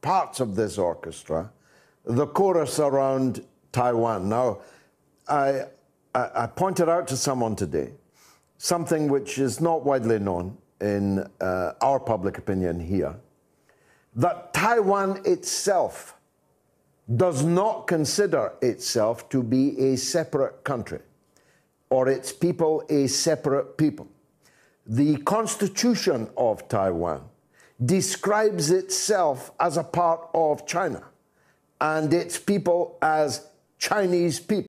parts 0.00 0.40
of 0.40 0.56
this 0.56 0.78
orchestra, 0.78 1.50
the 2.04 2.26
chorus 2.26 2.78
around 2.78 3.44
Taiwan. 3.72 4.28
Now, 4.28 4.58
I, 5.28 5.62
I, 6.14 6.46
pointed 6.46 6.88
out 6.88 7.08
to 7.08 7.16
someone 7.16 7.56
today 7.56 7.92
something 8.58 9.08
which 9.08 9.38
is 9.38 9.60
not 9.60 9.84
widely 9.84 10.18
known 10.18 10.56
in 10.80 11.26
uh, 11.40 11.72
our 11.80 11.98
public 11.98 12.36
opinion 12.36 12.78
here 12.78 13.16
that 14.14 14.52
Taiwan 14.52 15.20
itself 15.24 16.16
does 17.16 17.44
not 17.44 17.86
consider 17.86 18.52
itself 18.62 19.28
to 19.28 19.42
be 19.42 19.78
a 19.78 19.96
separate 19.96 20.62
country 20.62 21.00
or 21.90 22.08
its 22.08 22.32
people 22.32 22.84
a 22.88 23.06
separate 23.06 23.76
people. 23.76 24.08
The 24.86 25.16
Constitution 25.18 26.28
of 26.36 26.68
Taiwan 26.68 27.28
describes 27.83 28.71
itself 28.71 29.50
as 29.59 29.76
a 29.76 29.85
part 29.85 30.28
of 30.35 30.66
China 30.66 31.02
and 31.81 32.12
its 32.12 32.38
people 32.38 32.99
as 33.02 33.47
Chinese 33.78 34.40
people. 34.40 34.69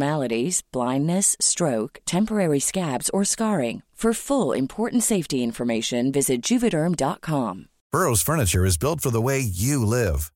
blindness, 0.71 1.35
stroke, 1.39 1.99
temporary 2.05 2.59
scabs, 2.59 3.09
or 3.11 3.23
scarring. 3.25 3.83
For 4.01 4.13
full 4.13 4.51
important 4.51 5.03
safety 5.03 5.43
information, 5.43 6.11
visit 6.11 6.41
juvederm.com. 6.41 7.67
Burrow's 7.91 8.23
furniture 8.23 8.65
is 8.65 8.75
built 8.75 8.99
for 8.99 9.11
the 9.11 9.21
way 9.21 9.39
you 9.39 9.85
live. 9.85 10.31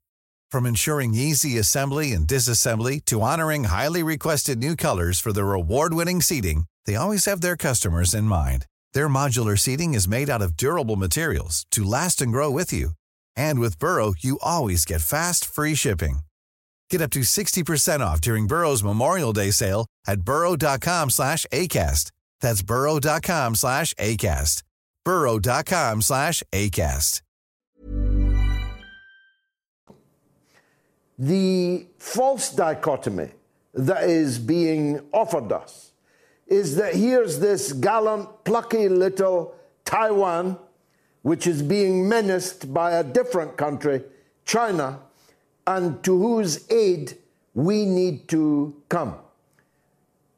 From 0.52 0.68
ensuring 0.68 1.16
easy 1.16 1.58
assembly 1.58 2.12
and 2.12 2.28
disassembly 2.28 3.04
to 3.06 3.22
honoring 3.22 3.64
highly 3.64 4.04
requested 4.04 4.60
new 4.60 4.76
colors 4.76 5.20
for 5.20 5.34
their 5.34 5.52
award-winning 5.54 6.22
seating, 6.22 6.66
they 6.86 6.96
always 6.96 7.26
have 7.26 7.42
their 7.42 7.58
customers 7.58 8.14
in 8.14 8.26
mind. 8.26 8.68
Their 8.94 9.10
modular 9.10 9.58
seating 9.58 9.96
is 9.96 10.08
made 10.08 10.30
out 10.30 10.44
of 10.44 10.56
durable 10.56 10.96
materials 10.96 11.66
to 11.72 11.84
last 11.84 12.22
and 12.22 12.32
grow 12.32 12.52
with 12.52 12.72
you. 12.72 12.92
And 13.36 13.60
with 13.60 13.80
Burrow, 13.80 14.14
you 14.20 14.38
always 14.44 14.86
get 14.86 15.02
fast, 15.02 15.44
free 15.44 15.74
shipping. 15.74 16.20
Get 16.96 17.02
up 17.02 17.12
to 17.12 17.26
60% 17.26 18.00
off 18.00 18.22
during 18.22 18.48
Burrow's 18.48 18.82
Memorial 18.82 19.34
Day 19.34 19.52
sale 19.52 19.86
at 20.08 20.22
burrow.com 20.22 21.10
slash 21.10 21.46
ACAST. 21.52 22.10
That's 22.40 22.62
burrow.com 22.62 23.56
slash 23.56 23.94
ACAST. 23.96 24.64
burrow.com 25.04 26.02
slash 26.02 26.42
ACAST. 26.54 27.22
The 31.20 31.86
false 31.98 32.52
dichotomy 32.52 33.32
that 33.74 34.04
is 34.10 34.40
being 34.40 35.02
offered 35.12 35.52
us 35.52 35.92
is 36.48 36.78
that 36.78 36.96
here's 36.96 37.40
this 37.40 37.74
gallant, 37.74 38.46
plucky 38.46 38.88
little 38.88 39.54
Taiwan, 39.84 40.58
which 41.24 41.46
is 41.46 41.62
being 41.62 42.08
menaced 42.08 42.74
by 42.74 42.94
a 42.94 43.04
different 43.04 43.58
country, 43.58 44.02
China, 44.46 45.02
and 45.68 46.04
to 46.04 46.18
whose 46.18 46.70
aid 46.72 47.18
we 47.54 47.86
need 47.86 48.28
to 48.28 48.76
come. 48.90 49.16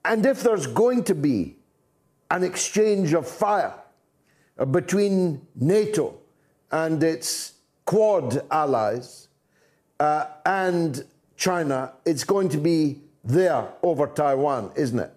And 0.06 0.26
if 0.26 0.42
there's 0.42 0.68
going 0.68 1.04
to 1.06 1.16
be 1.16 1.58
an 2.32 2.44
exchange 2.44 3.14
of 3.14 3.28
fire 3.28 3.74
uh, 4.58 4.66
between 4.66 5.42
NATO 5.56 6.18
and 6.72 7.02
its 7.04 7.54
Quad 7.86 8.42
allies 8.52 9.28
uh, 10.00 10.26
and 10.46 11.04
China, 11.36 11.94
it's 12.06 12.24
going 12.24 12.50
to 12.50 12.58
be 12.58 13.02
there 13.24 13.68
over 13.84 14.08
Taiwan, 14.08 14.72
isn't 14.76 15.00
it? 15.00 15.17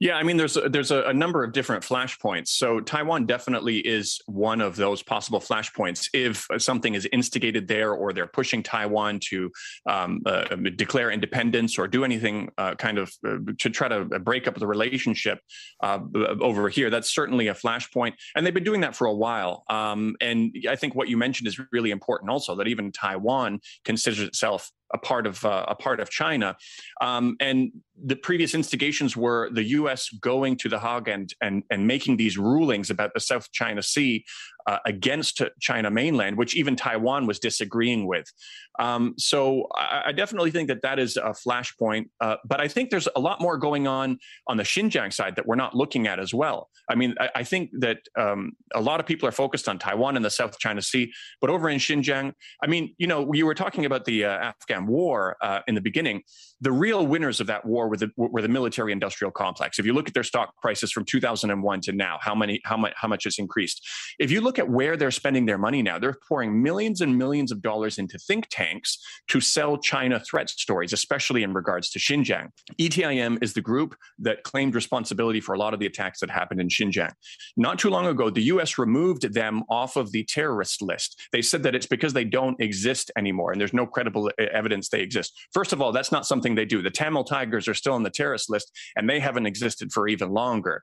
Yeah, 0.00 0.16
I 0.16 0.22
mean, 0.22 0.38
there's 0.38 0.56
a, 0.56 0.66
there's 0.66 0.90
a, 0.90 1.02
a, 1.02 1.12
number 1.12 1.44
of 1.44 1.52
different 1.52 1.84
flashpoints. 1.84 2.48
So 2.48 2.80
Taiwan 2.80 3.26
definitely 3.26 3.80
is 3.80 4.18
one 4.24 4.62
of 4.62 4.74
those 4.74 5.02
possible 5.02 5.40
flashpoints. 5.40 6.08
If 6.14 6.46
something 6.56 6.94
is 6.94 7.06
instigated 7.12 7.68
there, 7.68 7.92
or 7.92 8.14
they're 8.14 8.26
pushing 8.26 8.62
Taiwan 8.62 9.20
to 9.28 9.52
um, 9.86 10.22
uh, 10.24 10.56
declare 10.76 11.10
independence 11.10 11.78
or 11.78 11.86
do 11.86 12.02
anything 12.02 12.48
uh, 12.56 12.76
kind 12.76 12.96
of 12.96 13.12
uh, 13.28 13.36
to 13.58 13.68
try 13.68 13.88
to 13.88 14.06
break 14.20 14.48
up 14.48 14.54
the 14.54 14.66
relationship 14.66 15.38
uh, 15.82 15.98
over 16.40 16.70
here, 16.70 16.88
that's 16.88 17.14
certainly 17.14 17.48
a 17.48 17.54
flashpoint. 17.54 18.14
And 18.34 18.46
they've 18.46 18.54
been 18.54 18.64
doing 18.64 18.80
that 18.80 18.96
for 18.96 19.06
a 19.06 19.14
while. 19.14 19.64
Um, 19.68 20.16
and 20.22 20.56
I 20.66 20.76
think 20.76 20.94
what 20.94 21.10
you 21.10 21.18
mentioned 21.18 21.46
is 21.46 21.60
really 21.72 21.90
important, 21.90 22.30
also 22.30 22.56
that 22.56 22.68
even 22.68 22.90
Taiwan 22.90 23.60
considers 23.84 24.20
itself 24.20 24.72
a 24.92 24.98
part 24.98 25.26
of 25.26 25.44
uh, 25.44 25.66
a 25.68 25.74
part 25.74 26.00
of 26.00 26.10
China, 26.10 26.56
um, 27.00 27.36
and 27.40 27.70
the 28.04 28.16
previous 28.16 28.54
instigations 28.54 29.16
were 29.16 29.50
the 29.50 29.64
U.S. 29.64 30.08
going 30.20 30.56
to 30.58 30.68
the 30.68 30.78
Hague 30.78 31.08
and 31.08 31.32
and 31.40 31.62
and 31.70 31.86
making 31.86 32.16
these 32.16 32.38
rulings 32.38 32.90
about 32.90 33.14
the 33.14 33.20
South 33.20 33.50
China 33.52 33.82
Sea 33.82 34.24
uh, 34.66 34.78
against 34.86 35.42
China 35.60 35.90
mainland, 35.90 36.36
which 36.36 36.54
even 36.54 36.76
Taiwan 36.76 37.26
was 37.26 37.38
disagreeing 37.38 38.06
with. 38.06 38.32
Um, 38.78 39.14
so 39.18 39.66
I, 39.76 40.04
I, 40.06 40.12
definitely 40.12 40.50
think 40.50 40.68
that 40.68 40.80
that 40.82 40.98
is 40.98 41.16
a 41.16 41.34
flashpoint. 41.34 42.08
Uh, 42.20 42.36
but 42.46 42.60
I 42.60 42.68
think 42.68 42.90
there's 42.90 43.08
a 43.14 43.20
lot 43.20 43.40
more 43.40 43.58
going 43.58 43.86
on 43.86 44.18
on 44.46 44.56
the 44.56 44.62
Xinjiang 44.62 45.12
side 45.12 45.36
that 45.36 45.46
we're 45.46 45.56
not 45.56 45.74
looking 45.74 46.06
at 46.06 46.18
as 46.18 46.32
well. 46.32 46.70
I 46.88 46.94
mean, 46.94 47.14
I, 47.20 47.30
I 47.36 47.44
think 47.44 47.70
that 47.80 47.98
um, 48.18 48.52
a 48.74 48.80
lot 48.80 49.00
of 49.00 49.06
people 49.06 49.28
are 49.28 49.32
focused 49.32 49.68
on 49.68 49.78
Taiwan 49.78 50.16
and 50.16 50.24
the 50.24 50.30
South 50.30 50.58
China 50.58 50.80
Sea, 50.80 51.12
but 51.40 51.50
over 51.50 51.68
in 51.68 51.78
Xinjiang, 51.78 52.32
I 52.62 52.66
mean, 52.68 52.94
you 52.96 53.06
know, 53.06 53.30
you 53.34 53.44
were 53.44 53.54
talking 53.54 53.84
about 53.84 54.04
the 54.06 54.24
uh, 54.24 54.30
Afghan 54.30 54.86
war 54.86 55.36
uh, 55.42 55.60
in 55.66 55.74
the 55.74 55.82
beginning. 55.82 56.22
The 56.62 56.72
real 56.72 57.06
winners 57.06 57.40
of 57.40 57.48
that 57.48 57.66
war 57.66 57.88
were 57.90 57.96
the, 57.96 58.10
were 58.16 58.40
the 58.40 58.48
military-industrial 58.48 59.32
complex. 59.32 59.78
If 59.78 59.86
you 59.86 59.92
look 59.92 60.08
at 60.08 60.14
their 60.14 60.22
stock 60.22 60.56
prices 60.56 60.92
from 60.92 61.04
2001 61.04 61.80
to 61.82 61.92
now, 61.92 62.18
how 62.20 62.34
many, 62.34 62.60
how 62.64 62.76
much, 62.76 62.92
how 62.96 63.08
much 63.08 63.24
has 63.24 63.38
increased? 63.38 63.86
If 64.18 64.30
you 64.30 64.40
look 64.40 64.58
at 64.58 64.68
where 64.68 64.96
they're 64.96 65.10
spending 65.10 65.46
their 65.46 65.58
money 65.58 65.82
now, 65.82 65.98
they're 65.98 66.16
pouring 66.28 66.62
millions 66.62 67.00
and 67.00 67.18
millions 67.18 67.52
of 67.52 67.60
dollars 67.60 67.98
into 67.98 68.18
think 68.18 68.46
tanks 68.50 68.98
to 69.28 69.40
sell 69.40 69.76
China 69.76 70.20
threat 70.20 70.48
stories, 70.48 70.92
especially 70.92 71.42
in 71.42 71.52
regards 71.52 71.90
to 71.90 71.98
Xinjiang. 71.98 72.48
ETIM 72.78 73.42
is 73.42 73.52
the 73.52 73.60
group 73.60 73.96
that 74.18 74.44
claimed 74.44 74.74
responsibility 74.74 75.40
for 75.40 75.54
a 75.54 75.58
lot 75.58 75.74
of 75.74 75.80
the 75.80 75.86
attacks 75.86 76.20
that 76.20 76.30
happened 76.30 76.60
in 76.60 76.68
Xinjiang. 76.68 77.12
Not 77.56 77.78
too 77.78 77.90
long 77.90 78.06
ago, 78.06 78.30
the 78.30 78.42
US 78.44 78.78
removed 78.78 79.34
them 79.34 79.62
off 79.68 79.96
of 79.96 80.12
the 80.12 80.24
terrorist 80.24 80.80
list. 80.80 81.20
They 81.32 81.42
said 81.42 81.62
that 81.64 81.74
it's 81.74 81.86
because 81.86 82.12
they 82.12 82.24
don't 82.24 82.60
exist 82.60 83.10
anymore 83.16 83.52
and 83.52 83.60
there's 83.60 83.74
no 83.74 83.86
credible 83.86 84.30
evidence 84.38 84.88
they 84.88 85.00
exist. 85.00 85.36
First 85.52 85.72
of 85.72 85.80
all, 85.82 85.92
that's 85.92 86.12
not 86.12 86.26
something 86.26 86.54
they 86.54 86.64
do. 86.64 86.82
The 86.82 86.90
Tamil 86.90 87.24
Tigers 87.24 87.68
are 87.68 87.74
still 87.80 87.94
on 87.94 88.02
the 88.02 88.10
terrorist 88.10 88.48
list, 88.48 88.70
and 88.96 89.08
they 89.08 89.18
haven't 89.18 89.46
existed 89.46 89.92
for 89.92 90.06
even 90.06 90.30
longer. 90.30 90.82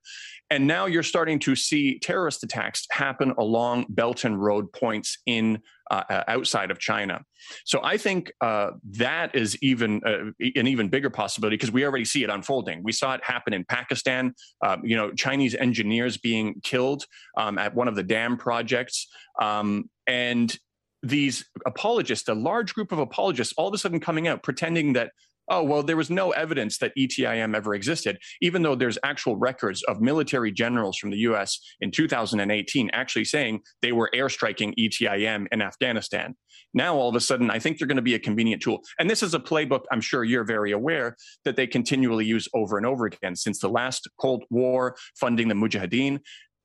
And 0.50 0.68
now 0.68 0.86
you're 0.86 1.04
starting 1.04 1.40
to 1.40 1.56
see 1.56 2.00
terrorist 2.00 2.44
attacks 2.44 2.86
happen 2.92 3.34
along 3.38 3.86
Belt 3.90 4.24
and 4.24 4.42
Road 4.42 4.72
points 4.72 5.18
in 5.26 5.60
uh, 5.92 6.04
uh, 6.10 6.24
outside 6.28 6.72
of 6.72 6.80
China. 6.80 7.24
So 7.66 7.80
I 7.84 7.98
think 7.98 8.32
uh, 8.42 8.72
that 8.98 9.36
is 9.36 9.58
even 9.62 10.02
uh, 10.06 10.32
an 10.56 10.68
even 10.68 10.90
bigger 10.90 11.10
possibility 11.10 11.56
because 11.56 11.72
we 11.72 11.86
already 11.86 12.06
see 12.06 12.24
it 12.24 12.30
unfolding. 12.30 12.84
We 12.84 12.92
saw 12.92 13.14
it 13.14 13.24
happen 13.24 13.54
in 13.54 13.64
Pakistan. 13.66 14.34
Um, 14.66 14.82
you 14.84 14.96
know, 14.96 15.12
Chinese 15.12 15.56
engineers 15.56 16.18
being 16.18 16.60
killed 16.64 17.06
um, 17.38 17.58
at 17.58 17.74
one 17.74 17.88
of 17.88 17.96
the 17.96 18.04
dam 18.04 18.38
projects, 18.38 19.08
um, 19.40 19.90
and 20.08 20.58
these 21.04 21.46
apologists, 21.66 22.28
a 22.28 22.34
large 22.34 22.74
group 22.74 22.92
of 22.92 23.00
apologists, 23.00 23.54
all 23.58 23.68
of 23.68 23.74
a 23.74 23.78
sudden 23.78 24.00
coming 24.00 24.28
out 24.28 24.44
pretending 24.44 24.94
that 24.94 25.12
oh, 25.50 25.64
well, 25.64 25.84
there 25.84 25.98
was 25.98 26.10
no 26.10 26.32
evidence 26.32 26.78
that 26.80 26.94
ETIM 26.98 27.56
ever 27.56 27.74
existed, 27.74 28.18
even 28.42 28.62
though 28.62 28.76
there's 28.76 28.98
actual 29.04 29.36
records 29.36 29.84
of 29.84 30.02
military 30.02 30.52
generals 30.52 30.98
from 30.98 31.10
the 31.10 31.18
US 31.20 31.60
in 31.82 31.92
2018 31.92 32.90
actually 32.92 33.26
saying 33.26 33.62
they 33.82 33.92
were 33.92 34.10
airstriking 34.14 34.74
ETIM 34.78 35.48
in 35.52 35.62
Afghanistan. 35.62 36.36
Now, 36.74 36.96
all 36.96 37.10
of 37.10 37.16
a 37.16 37.22
sudden, 37.22 37.50
I 37.50 37.60
think 37.60 37.78
they're 37.78 37.88
going 37.88 37.96
to 37.98 38.02
be 38.02 38.16
a 38.16 38.20
convenient 38.20 38.62
tool. 38.62 38.82
And 39.00 39.10
this 39.10 39.24
is 39.24 39.34
a 39.34 39.40
playbook 39.40 39.84
I'm 39.92 40.02
sure 40.02 40.24
you're 40.24 40.44
very 40.44 40.72
aware 40.72 41.16
that 41.46 41.56
they 41.56 41.68
continually 41.68 42.26
use 42.26 42.48
over 42.54 42.78
and 42.78 42.86
over 42.86 43.06
again 43.06 43.36
since 43.36 43.60
the 43.60 43.70
last 43.70 44.08
Cold 44.20 44.44
War, 44.50 44.96
funding 45.20 45.48
the 45.48 45.56
Mujahideen. 45.56 46.20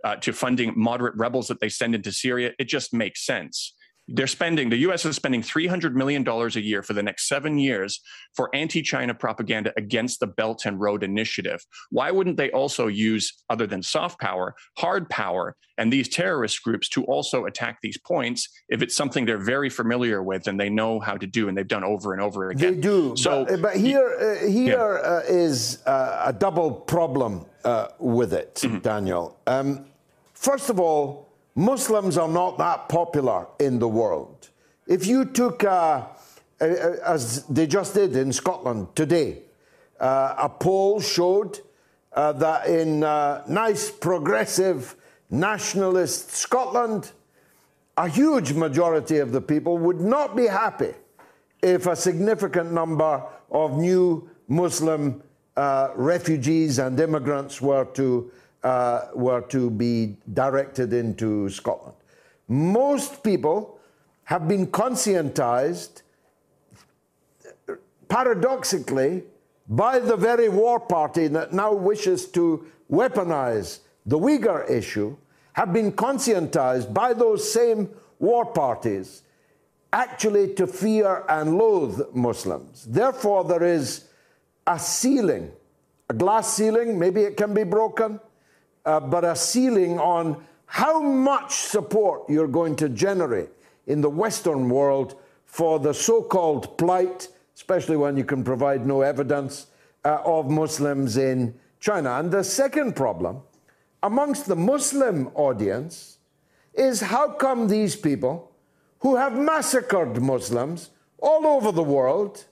Uh, 0.05 0.17
to 0.17 0.33
funding 0.33 0.73
moderate 0.75 1.15
rebels 1.17 1.47
that 1.47 1.61
they 1.61 1.69
send 1.69 1.95
into 1.95 2.11
Syria, 2.11 2.51
it 2.59 2.65
just 2.65 2.93
makes 2.93 3.25
sense 3.25 3.73
they're 4.09 4.27
spending 4.27 4.69
the 4.69 4.77
us 4.79 5.05
is 5.05 5.17
spending 5.17 5.43
$300 5.43 5.95
million 5.95 6.27
a 6.27 6.49
year 6.61 6.83
for 6.83 6.93
the 6.93 7.03
next 7.03 7.29
seven 7.29 7.59
years 7.59 8.01
for 8.35 8.55
anti-china 8.55 9.15
propaganda 9.15 9.73
against 9.77 10.21
the 10.21 10.27
belt 10.27 10.67
and 10.67 10.81
road 10.81 11.03
initiative 11.03 11.65
why 11.91 12.11
wouldn't 12.11 12.37
they 12.37 12.51
also 12.51 12.89
use 12.89 13.45
other 13.49 13.67
than 13.67 13.83
soft 13.83 14.21
power 14.21 14.55
hard 14.79 15.09
power 15.09 15.57
and 15.79 15.93
these 15.93 16.09
terrorist 16.09 16.63
groups 16.63 16.89
to 16.89 17.05
also 17.05 17.47
attack 17.47 17.79
these 17.83 17.99
points 17.99 18.49
if 18.69 18.83
it's 18.83 18.97
something 18.97 19.25
they're 19.25 19.39
very 19.39 19.71
familiar 19.71 20.23
with 20.23 20.49
and 20.49 20.59
they 20.59 20.69
know 20.69 20.99
how 21.01 21.17
to 21.17 21.27
do 21.27 21.49
and 21.49 21.57
they've 21.57 21.69
done 21.69 21.85
over 21.85 22.13
and 22.13 22.21
over 22.21 22.51
again 22.51 22.75
they 22.75 22.81
do 22.81 23.17
so 23.17 23.45
but, 23.45 23.63
but 23.63 23.77
here 23.77 24.17
uh, 24.21 24.47
here 24.47 25.01
yeah. 25.03 25.11
uh, 25.11 25.23
is 25.29 25.85
uh, 25.87 26.25
a 26.27 26.33
double 26.33 26.71
problem 26.73 27.47
uh, 27.65 27.89
with 27.99 28.33
it 28.33 28.57
mm-hmm. 28.57 28.79
daniel 28.79 29.39
um, 29.47 29.87
first 30.35 30.71
of 30.71 30.81
all 30.81 31.32
Muslims 31.55 32.17
are 32.17 32.29
not 32.29 32.59
that 32.59 32.89
popular 32.89 33.47
in 33.59 33.79
the 33.79 33.89
world. 33.89 34.49
If 34.87 35.07
you 35.07 35.25
took, 35.25 35.65
uh, 35.65 36.05
as 36.61 37.45
they 37.47 37.67
just 37.67 37.95
did 37.95 38.17
in 38.17 38.33
Scotland 38.33 38.95
today, 38.95 39.43
uh, 40.01 40.35
a 40.39 40.49
poll 40.49 41.01
showed 41.01 41.61
uh, 42.13 42.33
that 42.33 42.67
in 42.67 43.05
uh, 43.05 43.45
nice, 43.49 43.91
progressive, 43.91 44.97
nationalist 45.31 46.31
Scotland, 46.31 47.13
a 47.97 48.09
huge 48.09 48.53
majority 48.53 49.19
of 49.19 49.33
the 49.33 49.41
people 49.41 49.79
would 49.79 50.01
not 50.01 50.35
be 50.35 50.47
happy 50.47 50.95
if 51.63 51.87
a 51.87 51.95
significant 51.95 52.73
number 52.73 53.23
of 53.51 53.77
new 53.77 54.29
Muslim 54.49 55.23
uh, 55.57 55.91
refugees 55.95 56.79
and 56.79 56.99
immigrants 56.99 57.61
were 57.61 57.85
to 57.85 58.31
uh, 58.63 59.09
were 59.15 59.41
to 59.41 59.71
be 59.71 60.17
directed 60.33 60.93
into 60.93 61.49
Scotland. 61.49 61.97
Most 62.49 63.23
people 63.23 63.79
have 64.25 64.47
been 64.47 64.67
conscientized, 64.67 66.03
paradoxically, 68.09 69.25
by 69.69 69.99
the 69.99 70.17
very 70.17 70.49
war 70.49 70.79
party 70.79 71.29
that 71.29 71.53
now 71.53 71.73
wishes 71.73 72.27
to 72.27 72.67
weaponize 72.91 73.81
the 74.07 74.19
Uyghur 74.19 74.69
issue, 74.71 75.17
have 75.55 75.73
been 75.73 75.93
conscientized 75.93 76.93
by 76.93 77.13
those 77.13 77.51
same 77.51 77.89
war 78.19 78.47
parties 78.47 79.23
actually 79.93 80.55
to 80.55 80.67
fear 80.67 81.25
and 81.29 81.59
loathe 81.59 82.01
Muslims. 82.15 82.87
Therefore, 82.87 83.45
there 83.45 83.63
is 83.63 84.09
a 84.67 84.79
ceiling, 84.79 85.51
a 86.09 86.15
glass 86.15 86.53
ceiling, 86.55 86.99
maybe 86.99 87.23
it 87.23 87.37
can 87.37 87.53
be 87.53 87.65
broken 87.65 88.19
uh, 88.85 89.01
but 89.01 89.25
a 89.25 89.37
ceiling 89.37 89.99
on 89.99 90.45
how 90.67 91.01
much 91.01 91.53
support 91.53 92.23
you're 92.29 92.49
going 92.49 92.77
to 92.77 92.89
generate 92.89 93.51
in 93.87 94.01
the 94.01 94.11
Western 94.11 94.69
world 94.69 95.17
for 95.45 95.79
the 95.79 95.93
so 95.93 96.23
called 96.23 96.79
plight, 96.79 97.29
especially 97.55 97.97
when 97.97 98.17
you 98.17 98.25
can 98.25 98.43
provide 98.43 98.87
no 98.87 99.03
evidence, 99.03 99.67
uh, 100.05 100.19
of 100.25 100.51
Muslims 100.51 101.17
in 101.17 101.55
China. 101.79 102.19
And 102.19 102.31
the 102.31 102.43
second 102.43 102.97
problem 102.97 103.43
amongst 104.03 104.47
the 104.47 104.57
Muslim 104.57 105.31
audience 105.35 106.19
is 106.75 107.01
how 107.01 107.29
come 107.29 107.69
these 107.69 107.95
people 107.95 108.51
who 109.01 109.17
have 109.17 109.37
massacred 109.37 110.23
Muslims 110.23 110.91
all 111.19 111.47
over 111.47 111.71
the 111.71 111.83
world, 111.83 112.45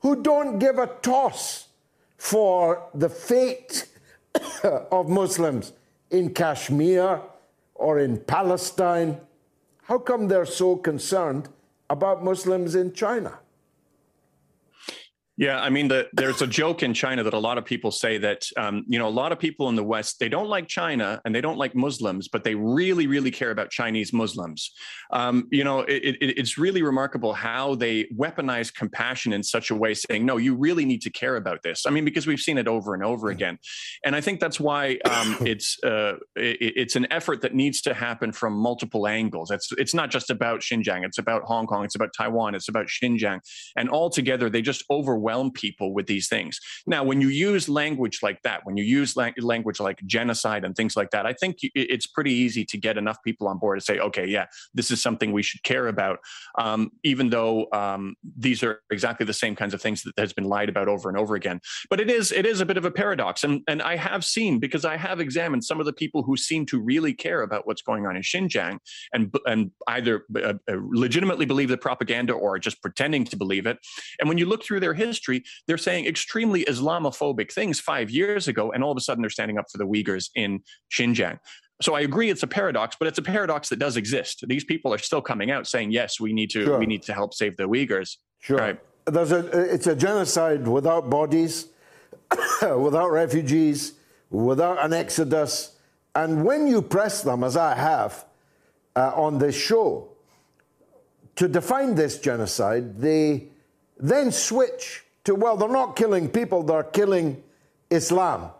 who 0.00 0.22
don't 0.22 0.58
give 0.58 0.78
a 0.78 0.86
toss 1.02 1.68
for 2.16 2.88
the 2.94 3.08
fate 3.08 3.86
of 4.90 5.08
Muslims 5.08 5.72
in 6.10 6.32
Kashmir 6.34 7.20
or 7.74 7.98
in 7.98 8.18
Palestine, 8.18 9.20
how 9.84 9.98
come 9.98 10.28
they're 10.28 10.46
so 10.46 10.76
concerned 10.76 11.48
about 11.88 12.24
Muslims 12.24 12.74
in 12.74 12.92
China? 12.92 13.38
Yeah, 15.38 15.60
I 15.60 15.70
mean, 15.70 15.86
the, 15.86 16.08
there's 16.12 16.42
a 16.42 16.48
joke 16.48 16.82
in 16.82 16.92
China 16.92 17.22
that 17.22 17.32
a 17.32 17.38
lot 17.38 17.58
of 17.58 17.64
people 17.64 17.92
say 17.92 18.18
that, 18.18 18.44
um, 18.56 18.84
you 18.88 18.98
know, 18.98 19.06
a 19.06 19.08
lot 19.08 19.30
of 19.30 19.38
people 19.38 19.68
in 19.68 19.76
the 19.76 19.84
West, 19.84 20.18
they 20.18 20.28
don't 20.28 20.48
like 20.48 20.66
China 20.66 21.20
and 21.24 21.32
they 21.32 21.40
don't 21.40 21.58
like 21.58 21.76
Muslims, 21.76 22.26
but 22.26 22.42
they 22.42 22.56
really, 22.56 23.06
really 23.06 23.30
care 23.30 23.52
about 23.52 23.70
Chinese 23.70 24.12
Muslims. 24.12 24.72
Um, 25.12 25.46
you 25.52 25.62
know, 25.62 25.82
it, 25.82 26.16
it, 26.20 26.38
it's 26.40 26.58
really 26.58 26.82
remarkable 26.82 27.34
how 27.34 27.76
they 27.76 28.06
weaponize 28.06 28.74
compassion 28.74 29.32
in 29.32 29.44
such 29.44 29.70
a 29.70 29.76
way, 29.76 29.94
saying, 29.94 30.26
no, 30.26 30.38
you 30.38 30.56
really 30.56 30.84
need 30.84 31.02
to 31.02 31.10
care 31.10 31.36
about 31.36 31.62
this. 31.62 31.86
I 31.86 31.90
mean, 31.90 32.04
because 32.04 32.26
we've 32.26 32.40
seen 32.40 32.58
it 32.58 32.66
over 32.66 32.92
and 32.92 33.04
over 33.04 33.28
again. 33.28 33.58
And 34.04 34.16
I 34.16 34.20
think 34.20 34.40
that's 34.40 34.58
why 34.58 34.98
um, 35.08 35.36
it's 35.46 35.78
uh, 35.84 36.16
it, 36.34 36.56
it's 36.60 36.96
an 36.96 37.06
effort 37.12 37.42
that 37.42 37.54
needs 37.54 37.80
to 37.82 37.94
happen 37.94 38.32
from 38.32 38.54
multiple 38.54 39.06
angles. 39.06 39.52
It's, 39.52 39.70
it's 39.78 39.94
not 39.94 40.10
just 40.10 40.30
about 40.30 40.62
Xinjiang, 40.62 41.04
it's 41.04 41.18
about 41.18 41.44
Hong 41.44 41.68
Kong, 41.68 41.84
it's 41.84 41.94
about 41.94 42.10
Taiwan, 42.12 42.56
it's 42.56 42.68
about 42.68 42.88
Xinjiang. 42.88 43.38
And 43.76 43.88
all 43.88 44.10
together, 44.10 44.50
they 44.50 44.62
just 44.62 44.82
overwhelm 44.90 45.27
overwhelm 45.28 45.50
people 45.50 45.92
with 45.92 46.06
these 46.06 46.28
things. 46.28 46.60
Now, 46.86 47.04
when 47.04 47.20
you 47.20 47.28
use 47.28 47.68
language 47.68 48.20
like 48.22 48.42
that, 48.42 48.64
when 48.64 48.76
you 48.76 48.84
use 48.84 49.16
la- 49.16 49.30
language 49.38 49.80
like 49.80 50.00
genocide 50.06 50.64
and 50.64 50.74
things 50.74 50.96
like 50.96 51.10
that, 51.10 51.26
I 51.26 51.32
think 51.32 51.58
it's 51.74 52.06
pretty 52.06 52.32
easy 52.32 52.64
to 52.64 52.78
get 52.78 52.96
enough 52.96 53.18
people 53.24 53.48
on 53.48 53.58
board 53.58 53.78
to 53.78 53.84
say, 53.84 53.98
okay, 53.98 54.26
yeah, 54.26 54.46
this 54.74 54.90
is 54.90 55.02
something 55.02 55.32
we 55.32 55.42
should 55.42 55.62
care 55.62 55.88
about, 55.88 56.18
um, 56.58 56.90
even 57.04 57.30
though 57.30 57.66
um, 57.72 58.14
these 58.36 58.62
are 58.62 58.80
exactly 58.90 59.26
the 59.26 59.32
same 59.32 59.54
kinds 59.54 59.74
of 59.74 59.82
things 59.82 60.02
that 60.02 60.18
has 60.18 60.32
been 60.32 60.44
lied 60.44 60.68
about 60.68 60.88
over 60.88 61.08
and 61.08 61.18
over 61.18 61.34
again. 61.34 61.60
But 61.90 62.00
it 62.00 62.10
is 62.10 62.32
it 62.32 62.46
is 62.46 62.60
a 62.60 62.66
bit 62.66 62.76
of 62.76 62.84
a 62.84 62.90
paradox, 62.90 63.44
and 63.44 63.62
and 63.68 63.82
I 63.82 63.96
have 63.96 64.24
seen 64.24 64.58
because 64.58 64.84
I 64.84 64.96
have 64.96 65.20
examined 65.20 65.64
some 65.64 65.80
of 65.80 65.86
the 65.86 65.92
people 65.92 66.22
who 66.22 66.36
seem 66.36 66.66
to 66.66 66.80
really 66.80 67.12
care 67.12 67.42
about 67.42 67.66
what's 67.66 67.82
going 67.82 68.06
on 68.06 68.16
in 68.16 68.22
Xinjiang 68.22 68.78
and 69.12 69.34
and 69.46 69.70
either 69.88 70.24
uh, 70.36 70.54
uh 70.70 70.76
legitimately 70.90 71.46
believe 71.46 71.68
the 71.68 71.76
propaganda 71.76 72.32
or 72.32 72.58
just 72.58 72.80
pretending 72.82 73.24
to 73.24 73.36
believe 73.36 73.66
it. 73.66 73.78
And 74.18 74.28
when 74.28 74.38
you 74.38 74.46
look 74.46 74.64
through 74.64 74.80
their 74.80 74.94
history 74.94 75.17
history, 75.18 75.44
they're 75.66 75.78
saying 75.78 76.06
extremely 76.06 76.64
Islamophobic 76.64 77.52
things 77.52 77.80
five 77.80 78.10
years 78.10 78.48
ago, 78.48 78.70
and 78.72 78.84
all 78.84 78.92
of 78.92 78.96
a 78.96 79.00
sudden 79.00 79.22
they're 79.22 79.30
standing 79.30 79.58
up 79.58 79.66
for 79.70 79.78
the 79.78 79.86
Uyghurs 79.86 80.30
in 80.34 80.60
Xinjiang. 80.92 81.38
So 81.80 81.94
I 81.94 82.00
agree 82.00 82.30
it's 82.30 82.42
a 82.42 82.48
paradox, 82.48 82.96
but 82.98 83.06
it's 83.08 83.18
a 83.18 83.22
paradox 83.22 83.68
that 83.68 83.78
does 83.78 83.96
exist. 83.96 84.44
These 84.48 84.64
people 84.64 84.92
are 84.92 84.98
still 84.98 85.22
coming 85.22 85.50
out 85.50 85.66
saying, 85.66 85.92
yes, 85.92 86.18
we 86.18 86.32
need 86.32 86.50
to 86.50 86.64
sure. 86.64 86.78
we 86.78 86.86
need 86.86 87.02
to 87.04 87.12
help 87.12 87.34
save 87.34 87.56
the 87.56 87.68
Uyghurs. 87.68 88.16
Sure. 88.40 88.58
Right. 88.58 88.80
There's 89.06 89.32
a, 89.32 89.74
it's 89.74 89.86
a 89.86 89.96
genocide 89.96 90.66
without 90.66 91.08
bodies, 91.08 91.68
without 92.62 93.10
refugees, 93.10 93.94
without 94.30 94.84
an 94.84 94.92
exodus. 94.92 95.76
And 96.14 96.44
when 96.44 96.66
you 96.66 96.82
press 96.82 97.22
them, 97.22 97.44
as 97.44 97.56
I 97.56 97.74
have 97.74 98.24
uh, 98.96 99.12
on 99.14 99.38
this 99.38 99.56
show, 99.56 100.08
to 101.36 101.46
define 101.46 101.94
this 101.94 102.18
genocide, 102.18 102.98
they 102.98 103.48
then 103.96 104.32
switch 104.32 105.04
to, 105.24 105.34
well, 105.34 105.56
they're 105.56 105.68
not 105.68 105.96
killing 105.96 106.28
people, 106.28 106.62
they're 106.62 106.82
killing 106.82 107.42
Islam 107.90 108.50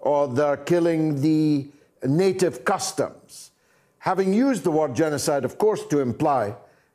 or 0.00 0.28
they're 0.28 0.56
killing 0.56 1.20
the 1.20 1.66
native 2.04 2.64
customs. 2.64 3.50
Having 4.00 4.32
used 4.32 4.64
the 4.64 4.70
word 4.70 4.94
genocide, 4.94 5.44
of 5.44 5.58
course, 5.58 5.84
to 5.86 6.00
imply 6.00 6.54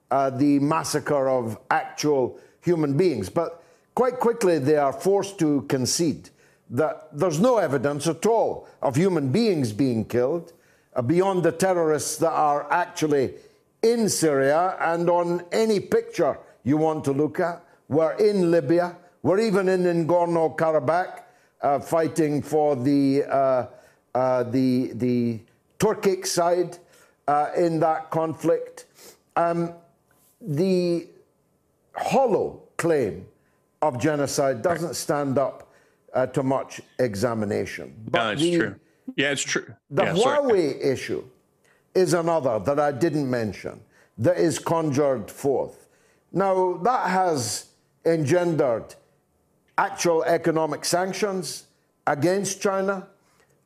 uh, 0.09 0.29
the 0.29 0.59
massacre 0.59 1.29
of 1.29 1.57
actual 1.69 2.39
human 2.61 2.95
beings, 2.95 3.29
but 3.29 3.63
quite 3.93 4.19
quickly 4.19 4.59
they 4.59 4.77
are 4.77 4.93
forced 4.93 5.37
to 5.39 5.63
concede 5.63 6.29
that 6.69 7.09
there's 7.11 7.39
no 7.39 7.57
evidence 7.57 8.07
at 8.07 8.25
all 8.25 8.67
of 8.81 8.95
human 8.95 9.31
beings 9.31 9.71
being 9.71 10.05
killed 10.05 10.53
uh, 10.95 11.01
beyond 11.01 11.43
the 11.43 11.51
terrorists 11.51 12.17
that 12.17 12.31
are 12.31 12.71
actually 12.71 13.33
in 13.81 14.07
Syria 14.07 14.77
and 14.79 15.09
on 15.09 15.43
any 15.51 15.79
picture 15.79 16.39
you 16.63 16.77
want 16.77 17.03
to 17.03 17.11
look 17.11 17.39
at. 17.39 17.63
We're 17.89 18.13
in 18.13 18.49
Libya, 18.49 18.95
We're 19.23 19.39
even 19.39 19.69
in 19.69 19.83
Nagorno 19.83 20.53
Karabakh 20.55 21.21
uh, 21.61 21.79
fighting 21.79 22.41
for 22.41 22.75
the, 22.75 23.23
uh, 23.23 23.67
uh, 24.13 24.43
the, 24.43 24.91
the 24.95 25.39
Turkic 25.79 26.27
side 26.27 26.77
uh, 27.29 27.47
in 27.57 27.79
that 27.79 28.11
conflict. 28.11 28.85
Um, 29.37 29.73
the 30.41 31.07
hollow 31.95 32.63
claim 32.75 33.25
of 33.81 33.97
genocide 33.97 34.61
doesn't 34.61 34.95
stand 34.95 35.37
up 35.37 35.73
uh, 36.13 36.25
to 36.27 36.43
much 36.43 36.81
examination. 36.99 37.95
But 38.09 38.23
no, 38.23 38.31
it's 38.31 38.41
the, 38.41 38.57
true. 38.57 38.75
Yeah, 39.15 39.31
it's 39.31 39.41
true. 39.41 39.73
The 39.89 40.03
yeah, 40.03 40.13
Huawei 40.15 40.21
sorry. 40.21 40.83
issue 40.83 41.23
is 41.95 42.13
another 42.13 42.59
that 42.59 42.77
I 42.77 42.91
didn't 42.91 43.29
mention 43.29 43.79
that 44.17 44.37
is 44.37 44.59
conjured 44.59 45.31
forth. 45.31 45.87
Now, 46.33 46.73
that 46.83 47.09
has 47.09 47.67
engendered 48.05 48.95
actual 49.77 50.23
economic 50.23 50.85
sanctions 50.85 51.65
against 52.05 52.61
China, 52.61 53.07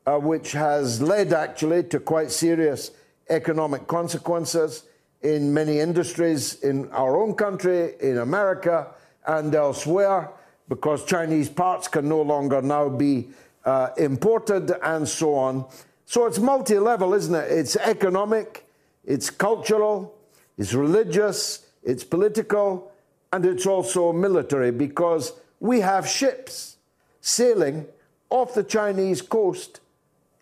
uh, 0.05 0.17
which 0.17 0.51
has 0.53 1.01
led 1.01 1.33
actually 1.33 1.83
to 1.83 1.99
quite 1.99 2.31
serious 2.31 2.91
economic 3.29 3.87
consequences 3.87 4.83
in 5.21 5.53
many 5.53 5.79
industries 5.79 6.55
in 6.63 6.89
our 6.91 7.17
own 7.17 7.33
country, 7.33 7.93
in 7.99 8.19
America, 8.19 8.87
and 9.25 9.53
elsewhere, 9.53 10.31
because 10.69 11.03
Chinese 11.05 11.49
parts 11.49 11.87
can 11.87 12.07
no 12.07 12.21
longer 12.21 12.61
now 12.61 12.87
be 12.87 13.27
uh, 13.65 13.89
imported 13.97 14.71
and 14.83 15.07
so 15.07 15.33
on. 15.33 15.65
So 16.05 16.25
it's 16.25 16.39
multi 16.39 16.79
level, 16.79 17.13
isn't 17.13 17.35
it? 17.35 17.51
It's 17.51 17.75
economic, 17.75 18.65
it's 19.03 19.29
cultural, 19.29 20.15
it's 20.57 20.73
religious, 20.73 21.65
it's 21.83 22.03
political, 22.03 22.91
and 23.33 23.45
it's 23.45 23.65
also 23.65 24.13
military 24.13 24.71
because 24.71 25.33
we 25.59 25.81
have 25.81 26.07
ships 26.07 26.77
sailing 27.21 27.85
off 28.29 28.53
the 28.53 28.63
Chinese 28.63 29.21
coast 29.21 29.79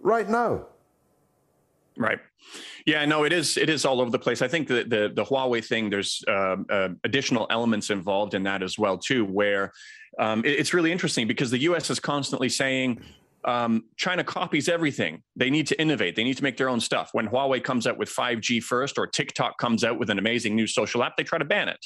right 0.01 0.29
now. 0.29 0.65
Right. 1.97 2.19
Yeah, 2.85 3.03
no, 3.05 3.23
it 3.23 3.33
is. 3.33 3.57
It 3.57 3.69
is 3.69 3.85
all 3.85 3.99
over 4.01 4.11
the 4.11 4.19
place. 4.19 4.41
I 4.41 4.47
think 4.47 4.67
the 4.67 4.83
the, 4.83 5.11
the 5.13 5.25
Huawei 5.25 5.65
thing. 5.65 5.89
There's 5.89 6.23
uh, 6.27 6.57
uh, 6.69 6.89
additional 7.03 7.47
elements 7.49 7.89
involved 7.89 8.33
in 8.33 8.43
that 8.43 8.61
as 8.61 8.77
well 8.77 8.97
too, 8.97 9.25
where 9.25 9.71
um, 10.19 10.45
it, 10.45 10.59
it's 10.59 10.73
really 10.73 10.91
interesting 10.91 11.27
because 11.27 11.49
the 11.49 11.59
U.S. 11.59 11.89
is 11.89 11.99
constantly 11.99 12.49
saying 12.49 13.01
um, 13.45 13.83
China 13.95 14.23
copies 14.23 14.67
everything. 14.67 15.21
They 15.35 15.49
need 15.49 15.67
to 15.67 15.79
innovate. 15.79 16.15
They 16.15 16.23
need 16.23 16.37
to 16.37 16.43
make 16.43 16.57
their 16.57 16.69
own 16.69 16.79
stuff. 16.79 17.09
When 17.13 17.27
Huawei 17.27 17.63
comes 17.63 17.85
out 17.85 17.97
with 17.97 18.09
5G 18.09 18.61
first, 18.63 18.97
or 18.97 19.05
TikTok 19.07 19.57
comes 19.59 19.83
out 19.83 19.99
with 19.99 20.09
an 20.09 20.17
amazing 20.17 20.55
new 20.55 20.67
social 20.67 21.03
app, 21.03 21.15
they 21.15 21.23
try 21.23 21.37
to 21.37 21.45
ban 21.45 21.69
it. 21.69 21.85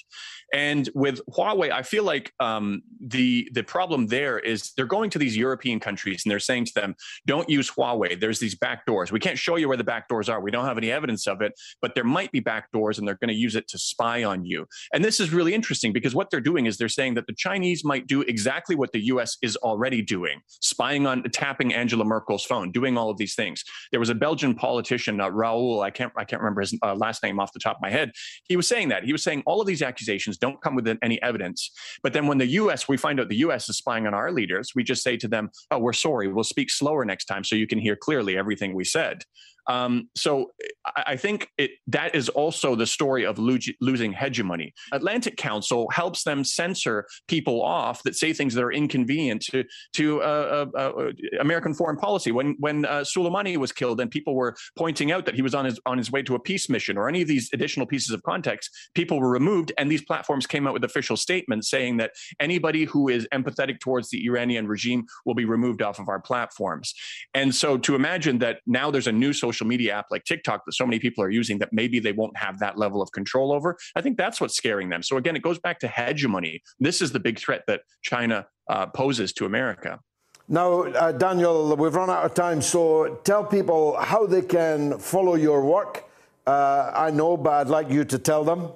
And 0.54 0.90
with 0.96 1.22
Huawei, 1.30 1.72
I 1.72 1.84
feel 1.84 2.04
like 2.04 2.34
um, 2.40 2.82
the 3.00 3.48
the 3.54 3.64
problem 3.64 4.08
there 4.08 4.40
is 4.40 4.72
they're 4.76 4.86
going 4.86 5.10
to 5.12 5.20
these 5.20 5.38
European 5.38 5.80
countries 5.80 6.24
and 6.26 6.32
they're 6.32 6.40
saying 6.40 6.66
to 6.66 6.74
them, 6.74 6.96
"Don't 7.28 7.50
use 7.50 7.70
Huawei. 7.70 8.20
There's 8.20 8.40
these 8.40 8.56
back 8.56 8.86
doors. 8.86 9.12
We 9.12 9.20
can't 9.20 9.38
show 9.38 9.58
you 9.58 9.68
where 9.68 9.78
the 9.78 9.84
back 9.84 10.08
doors 10.08 10.30
are. 10.30 10.42
We 10.42 10.52
don't 10.52 10.66
have 10.66 10.78
any 10.78 10.92
evidence 10.92 11.28
of 11.28 11.42
it, 11.42 11.54
but 11.82 11.94
there 11.94 12.04
might 12.04 12.32
be 12.32 12.40
back 12.40 12.72
doors, 12.72 12.98
and 12.98 13.08
they're 13.08 13.20
going 13.22 13.30
to 13.30 13.36
use 13.36 13.56
it 13.56 13.68
to 13.70 13.78
spy 13.78 14.24
on 14.24 14.46
you." 14.46 14.66
And 14.94 15.04
this 15.04 15.20
is 15.20 15.32
really 15.32 15.54
interesting 15.54 15.94
because 15.94 16.16
what 16.16 16.32
they're 16.32 16.42
doing 16.42 16.66
is 16.66 16.78
they're 16.78 16.90
saying 16.90 17.14
that 17.16 17.28
the 17.28 17.34
Chinese 17.34 17.84
might 17.84 18.08
do 18.08 18.22
exactly 18.22 18.76
what 18.76 18.92
the 18.92 19.02
U.S. 19.06 19.38
is 19.42 19.56
already 19.58 20.02
doing, 20.02 20.42
spying 20.62 21.06
on 21.06 21.22
tapping 21.50 21.74
Angela 21.74 22.06
Merkel's 22.06 22.46
phone, 22.46 22.72
doing 22.72 22.96
all 22.96 23.10
of 23.10 23.18
these 23.18 23.34
things. 23.34 23.64
There 23.90 24.00
was 24.00 24.10
a 24.10 24.16
Belgian 24.16 24.54
politician, 24.54 25.20
uh, 25.20 25.30
Raoul. 25.30 25.82
I 25.82 25.90
can't 25.90 26.14
I 26.16 26.24
can't 26.24 26.42
remember 26.42 26.62
his 26.62 26.78
uh, 26.84 26.94
last 26.94 27.24
name 27.24 27.40
off 27.40 27.52
the 27.54 27.60
top 27.60 27.78
of 27.78 27.82
my 27.82 27.90
head. 27.90 28.12
He 28.48 28.56
was 28.56 28.68
saying 28.68 28.90
that 28.90 29.04
he 29.04 29.12
was 29.12 29.24
saying 29.24 29.42
all 29.48 29.60
of 29.60 29.66
these 29.66 29.82
accusations 29.82 30.38
don't 30.38 30.62
come 30.62 30.76
with 30.76 30.88
any 31.02 31.20
evidence. 31.24 31.72
But 32.04 32.14
then 32.14 32.28
when 32.28 32.38
the 32.38 32.48
U.S. 32.62 32.88
we 32.88 32.98
find 32.98 33.20
out 33.20 33.30
the 33.30 33.44
U.S. 33.48 33.68
is 33.68 33.78
spying 33.78 34.06
on 34.06 34.14
our 34.14 34.32
leaders, 34.32 34.74
we 34.76 34.84
just 34.84 35.02
say 35.02 35.18
to 35.18 35.28
them, 35.28 35.50
"Oh, 35.72 35.80
we're 35.80 35.94
sorry. 35.94 36.28
We'll 36.28 36.44
speak 36.44 36.70
slower 36.70 37.04
next 37.04 37.26
time 37.26 37.44
so 37.44 37.56
you 37.56 37.68
can 37.68 37.80
hear 37.80 37.96
clearly 37.96 38.38
everything 38.38 38.76
we 38.76 38.84
said." 38.84 39.24
Um, 39.70 40.10
so 40.16 40.52
I 40.96 41.16
think 41.16 41.50
it, 41.58 41.72
that 41.88 42.16
is 42.16 42.28
also 42.28 42.76
the 42.76 42.88
story 42.88 43.26
of 43.26 43.38
lo- 43.38 43.58
losing 43.80 44.12
hegemony. 44.12 44.74
Atlantic 44.92 45.38
Council 45.38 45.88
helps 45.92 46.24
them 46.24 46.44
censor 46.44 47.06
people 47.28 47.62
off 47.62 48.02
that 48.04 48.16
say 48.16 48.34
things 48.34 48.56
that 48.56 48.64
are 48.64 48.72
inconvenient 48.72 49.44
to 49.52 49.64
to 49.94 50.22
uh, 50.22 50.66
uh, 50.76 50.80
uh, 50.80 51.12
American 51.40 51.74
foreign 51.74 51.98
policy. 51.98 52.32
When 52.32 52.56
when 52.60 52.86
uh, 52.86 53.02
Soleimani 53.02 53.58
was 53.58 53.72
killed 53.72 54.02
and 54.02 54.10
people 54.10 54.36
were 54.36 54.56
pointing 54.76 55.12
out 55.12 55.26
that 55.26 55.36
he 55.36 55.44
was 55.44 55.54
on 55.54 55.66
his 55.66 55.80
on 55.86 55.98
his 55.98 56.12
way 56.12 56.24
to 56.24 56.36
a 56.36 56.40
peace 56.40 56.68
mission 56.68 56.98
or 56.98 57.08
any 57.08 57.22
of 57.22 57.28
these 57.28 57.50
additional 57.54 57.86
pieces 57.86 58.10
of 58.10 58.24
context, 58.24 58.72
people 58.96 59.20
were 59.20 59.30
removed, 59.30 59.72
and 59.78 59.92
these 59.92 60.04
platforms 60.04 60.48
came 60.48 60.66
out 60.66 60.74
with 60.74 60.84
official 60.84 61.16
statements 61.16 61.70
saying 61.70 61.98
that 61.98 62.12
anybody 62.40 62.86
who 62.86 63.08
is 63.08 63.28
empathetic 63.32 63.80
towards 63.80 64.10
the 64.10 64.26
Iranian 64.26 64.68
regime 64.68 65.06
will 65.26 65.36
be 65.36 65.46
removed 65.46 65.82
off 65.84 66.00
of 66.00 66.10
our 66.10 66.20
platforms. 66.20 66.94
And 67.36 67.54
so 67.54 67.78
to 67.78 67.94
imagine 67.94 68.40
that 68.40 68.62
now 68.66 68.90
there's 68.90 69.08
a 69.08 69.12
new 69.12 69.34
social 69.34 69.59
social 69.60 69.68
media 69.68 69.94
app 69.94 70.08
like 70.12 70.24
TikTok 70.24 70.66
that 70.66 70.74
so 70.74 70.86
many 70.86 71.00
people 71.00 71.24
are 71.24 71.30
using 71.30 71.60
that 71.60 71.70
maybe 71.72 72.00
they 72.00 72.14
won't 72.14 72.36
have 72.38 72.60
that 72.60 72.78
level 72.78 73.02
of 73.02 73.12
control 73.12 73.52
over. 73.52 73.78
I 73.96 74.02
think 74.02 74.18
that's 74.18 74.40
what's 74.40 74.56
scaring 74.56 74.90
them. 74.90 75.04
So 75.04 75.18
again, 75.18 75.36
it 75.36 75.42
goes 75.42 75.60
back 75.60 75.80
to 75.80 75.88
hegemony. 75.88 76.62
This 76.80 77.02
is 77.02 77.12
the 77.12 77.20
big 77.20 77.40
threat 77.40 77.64
that 77.68 77.82
China 78.02 78.48
uh, 78.70 78.88
poses 78.88 79.34
to 79.34 79.46
America. 79.46 80.00
Now, 80.48 80.84
uh, 80.84 81.12
Daniel, 81.12 81.76
we've 81.76 81.94
run 81.94 82.10
out 82.10 82.26
of 82.26 82.34
time, 82.34 82.62
so 82.62 83.20
tell 83.24 83.44
people 83.44 83.98
how 84.00 84.26
they 84.26 84.42
can 84.42 84.98
follow 84.98 85.36
your 85.36 85.64
work. 85.64 86.06
Uh, 86.48 86.92
I 86.96 87.12
know, 87.12 87.38
but 87.38 87.54
I'd 87.54 87.68
like 87.68 87.90
you 87.92 88.04
to 88.06 88.18
tell 88.18 88.44
them. 88.44 88.70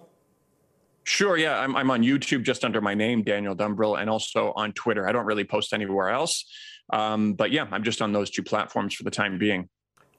Sure, 1.06 1.36
yeah. 1.36 1.58
I'm, 1.60 1.76
I'm 1.76 1.90
on 1.90 2.04
YouTube 2.04 2.44
just 2.44 2.64
under 2.64 2.80
my 2.80 2.94
name, 2.94 3.24
Daniel 3.24 3.56
Dumbrill, 3.56 4.00
and 4.00 4.10
also 4.10 4.54
on 4.56 4.72
Twitter. 4.74 5.08
I 5.10 5.12
don't 5.12 5.26
really 5.26 5.44
post 5.44 5.74
anywhere 5.74 6.10
else. 6.10 6.46
Um, 6.92 7.34
but 7.34 7.52
yeah, 7.52 7.66
I'm 7.72 7.84
just 7.84 8.02
on 8.02 8.14
those 8.14 8.30
two 8.30 8.44
platforms 8.44 8.94
for 8.94 9.04
the 9.04 9.12
time 9.12 9.38
being. 9.40 9.68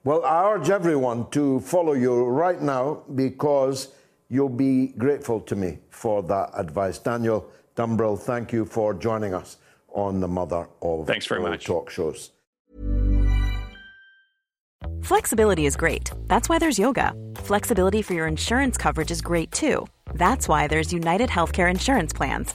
Well, 0.05 0.23
I 0.23 0.53
urge 0.53 0.69
everyone 0.69 1.31
to 1.31 1.61
follow 1.61 1.95
you 1.95 2.27
right 2.27 2.61
now 2.61 3.05
because 3.15 3.89
you'll 4.29 4.51
be 4.51 4.89
grateful 4.99 5.41
to 5.41 5.57
me 5.57 5.79
for 5.89 6.23
that 6.25 6.51
advice. 6.55 6.99
Daniel 6.99 7.51
Dumbrill, 7.75 8.19
thank 8.19 8.53
you 8.53 8.67
for 8.67 8.93
joining 8.93 9.33
us 9.33 9.57
on 9.89 10.21
the 10.21 10.29
Mother 10.29 10.69
of 10.83 11.07
Thanks 11.07 11.27
very 11.27 11.41
much. 11.41 11.65
Talk 11.65 11.89
Shows. 11.89 12.33
Flexibility 15.03 15.65
is 15.65 15.75
great. 15.75 16.11
That's 16.27 16.51
why 16.51 16.59
there's 16.59 16.79
yoga. 16.79 17.15
Flexibility 17.37 18.03
for 18.03 18.13
your 18.13 18.27
insurance 18.27 18.77
coverage 18.77 19.11
is 19.11 19.23
great 19.23 19.53
too. 19.53 19.87
That's 20.15 20.47
why 20.47 20.67
there's 20.67 20.93
United 20.93 21.31
Healthcare 21.31 21.71
Insurance 21.71 22.13
Plans. 22.13 22.55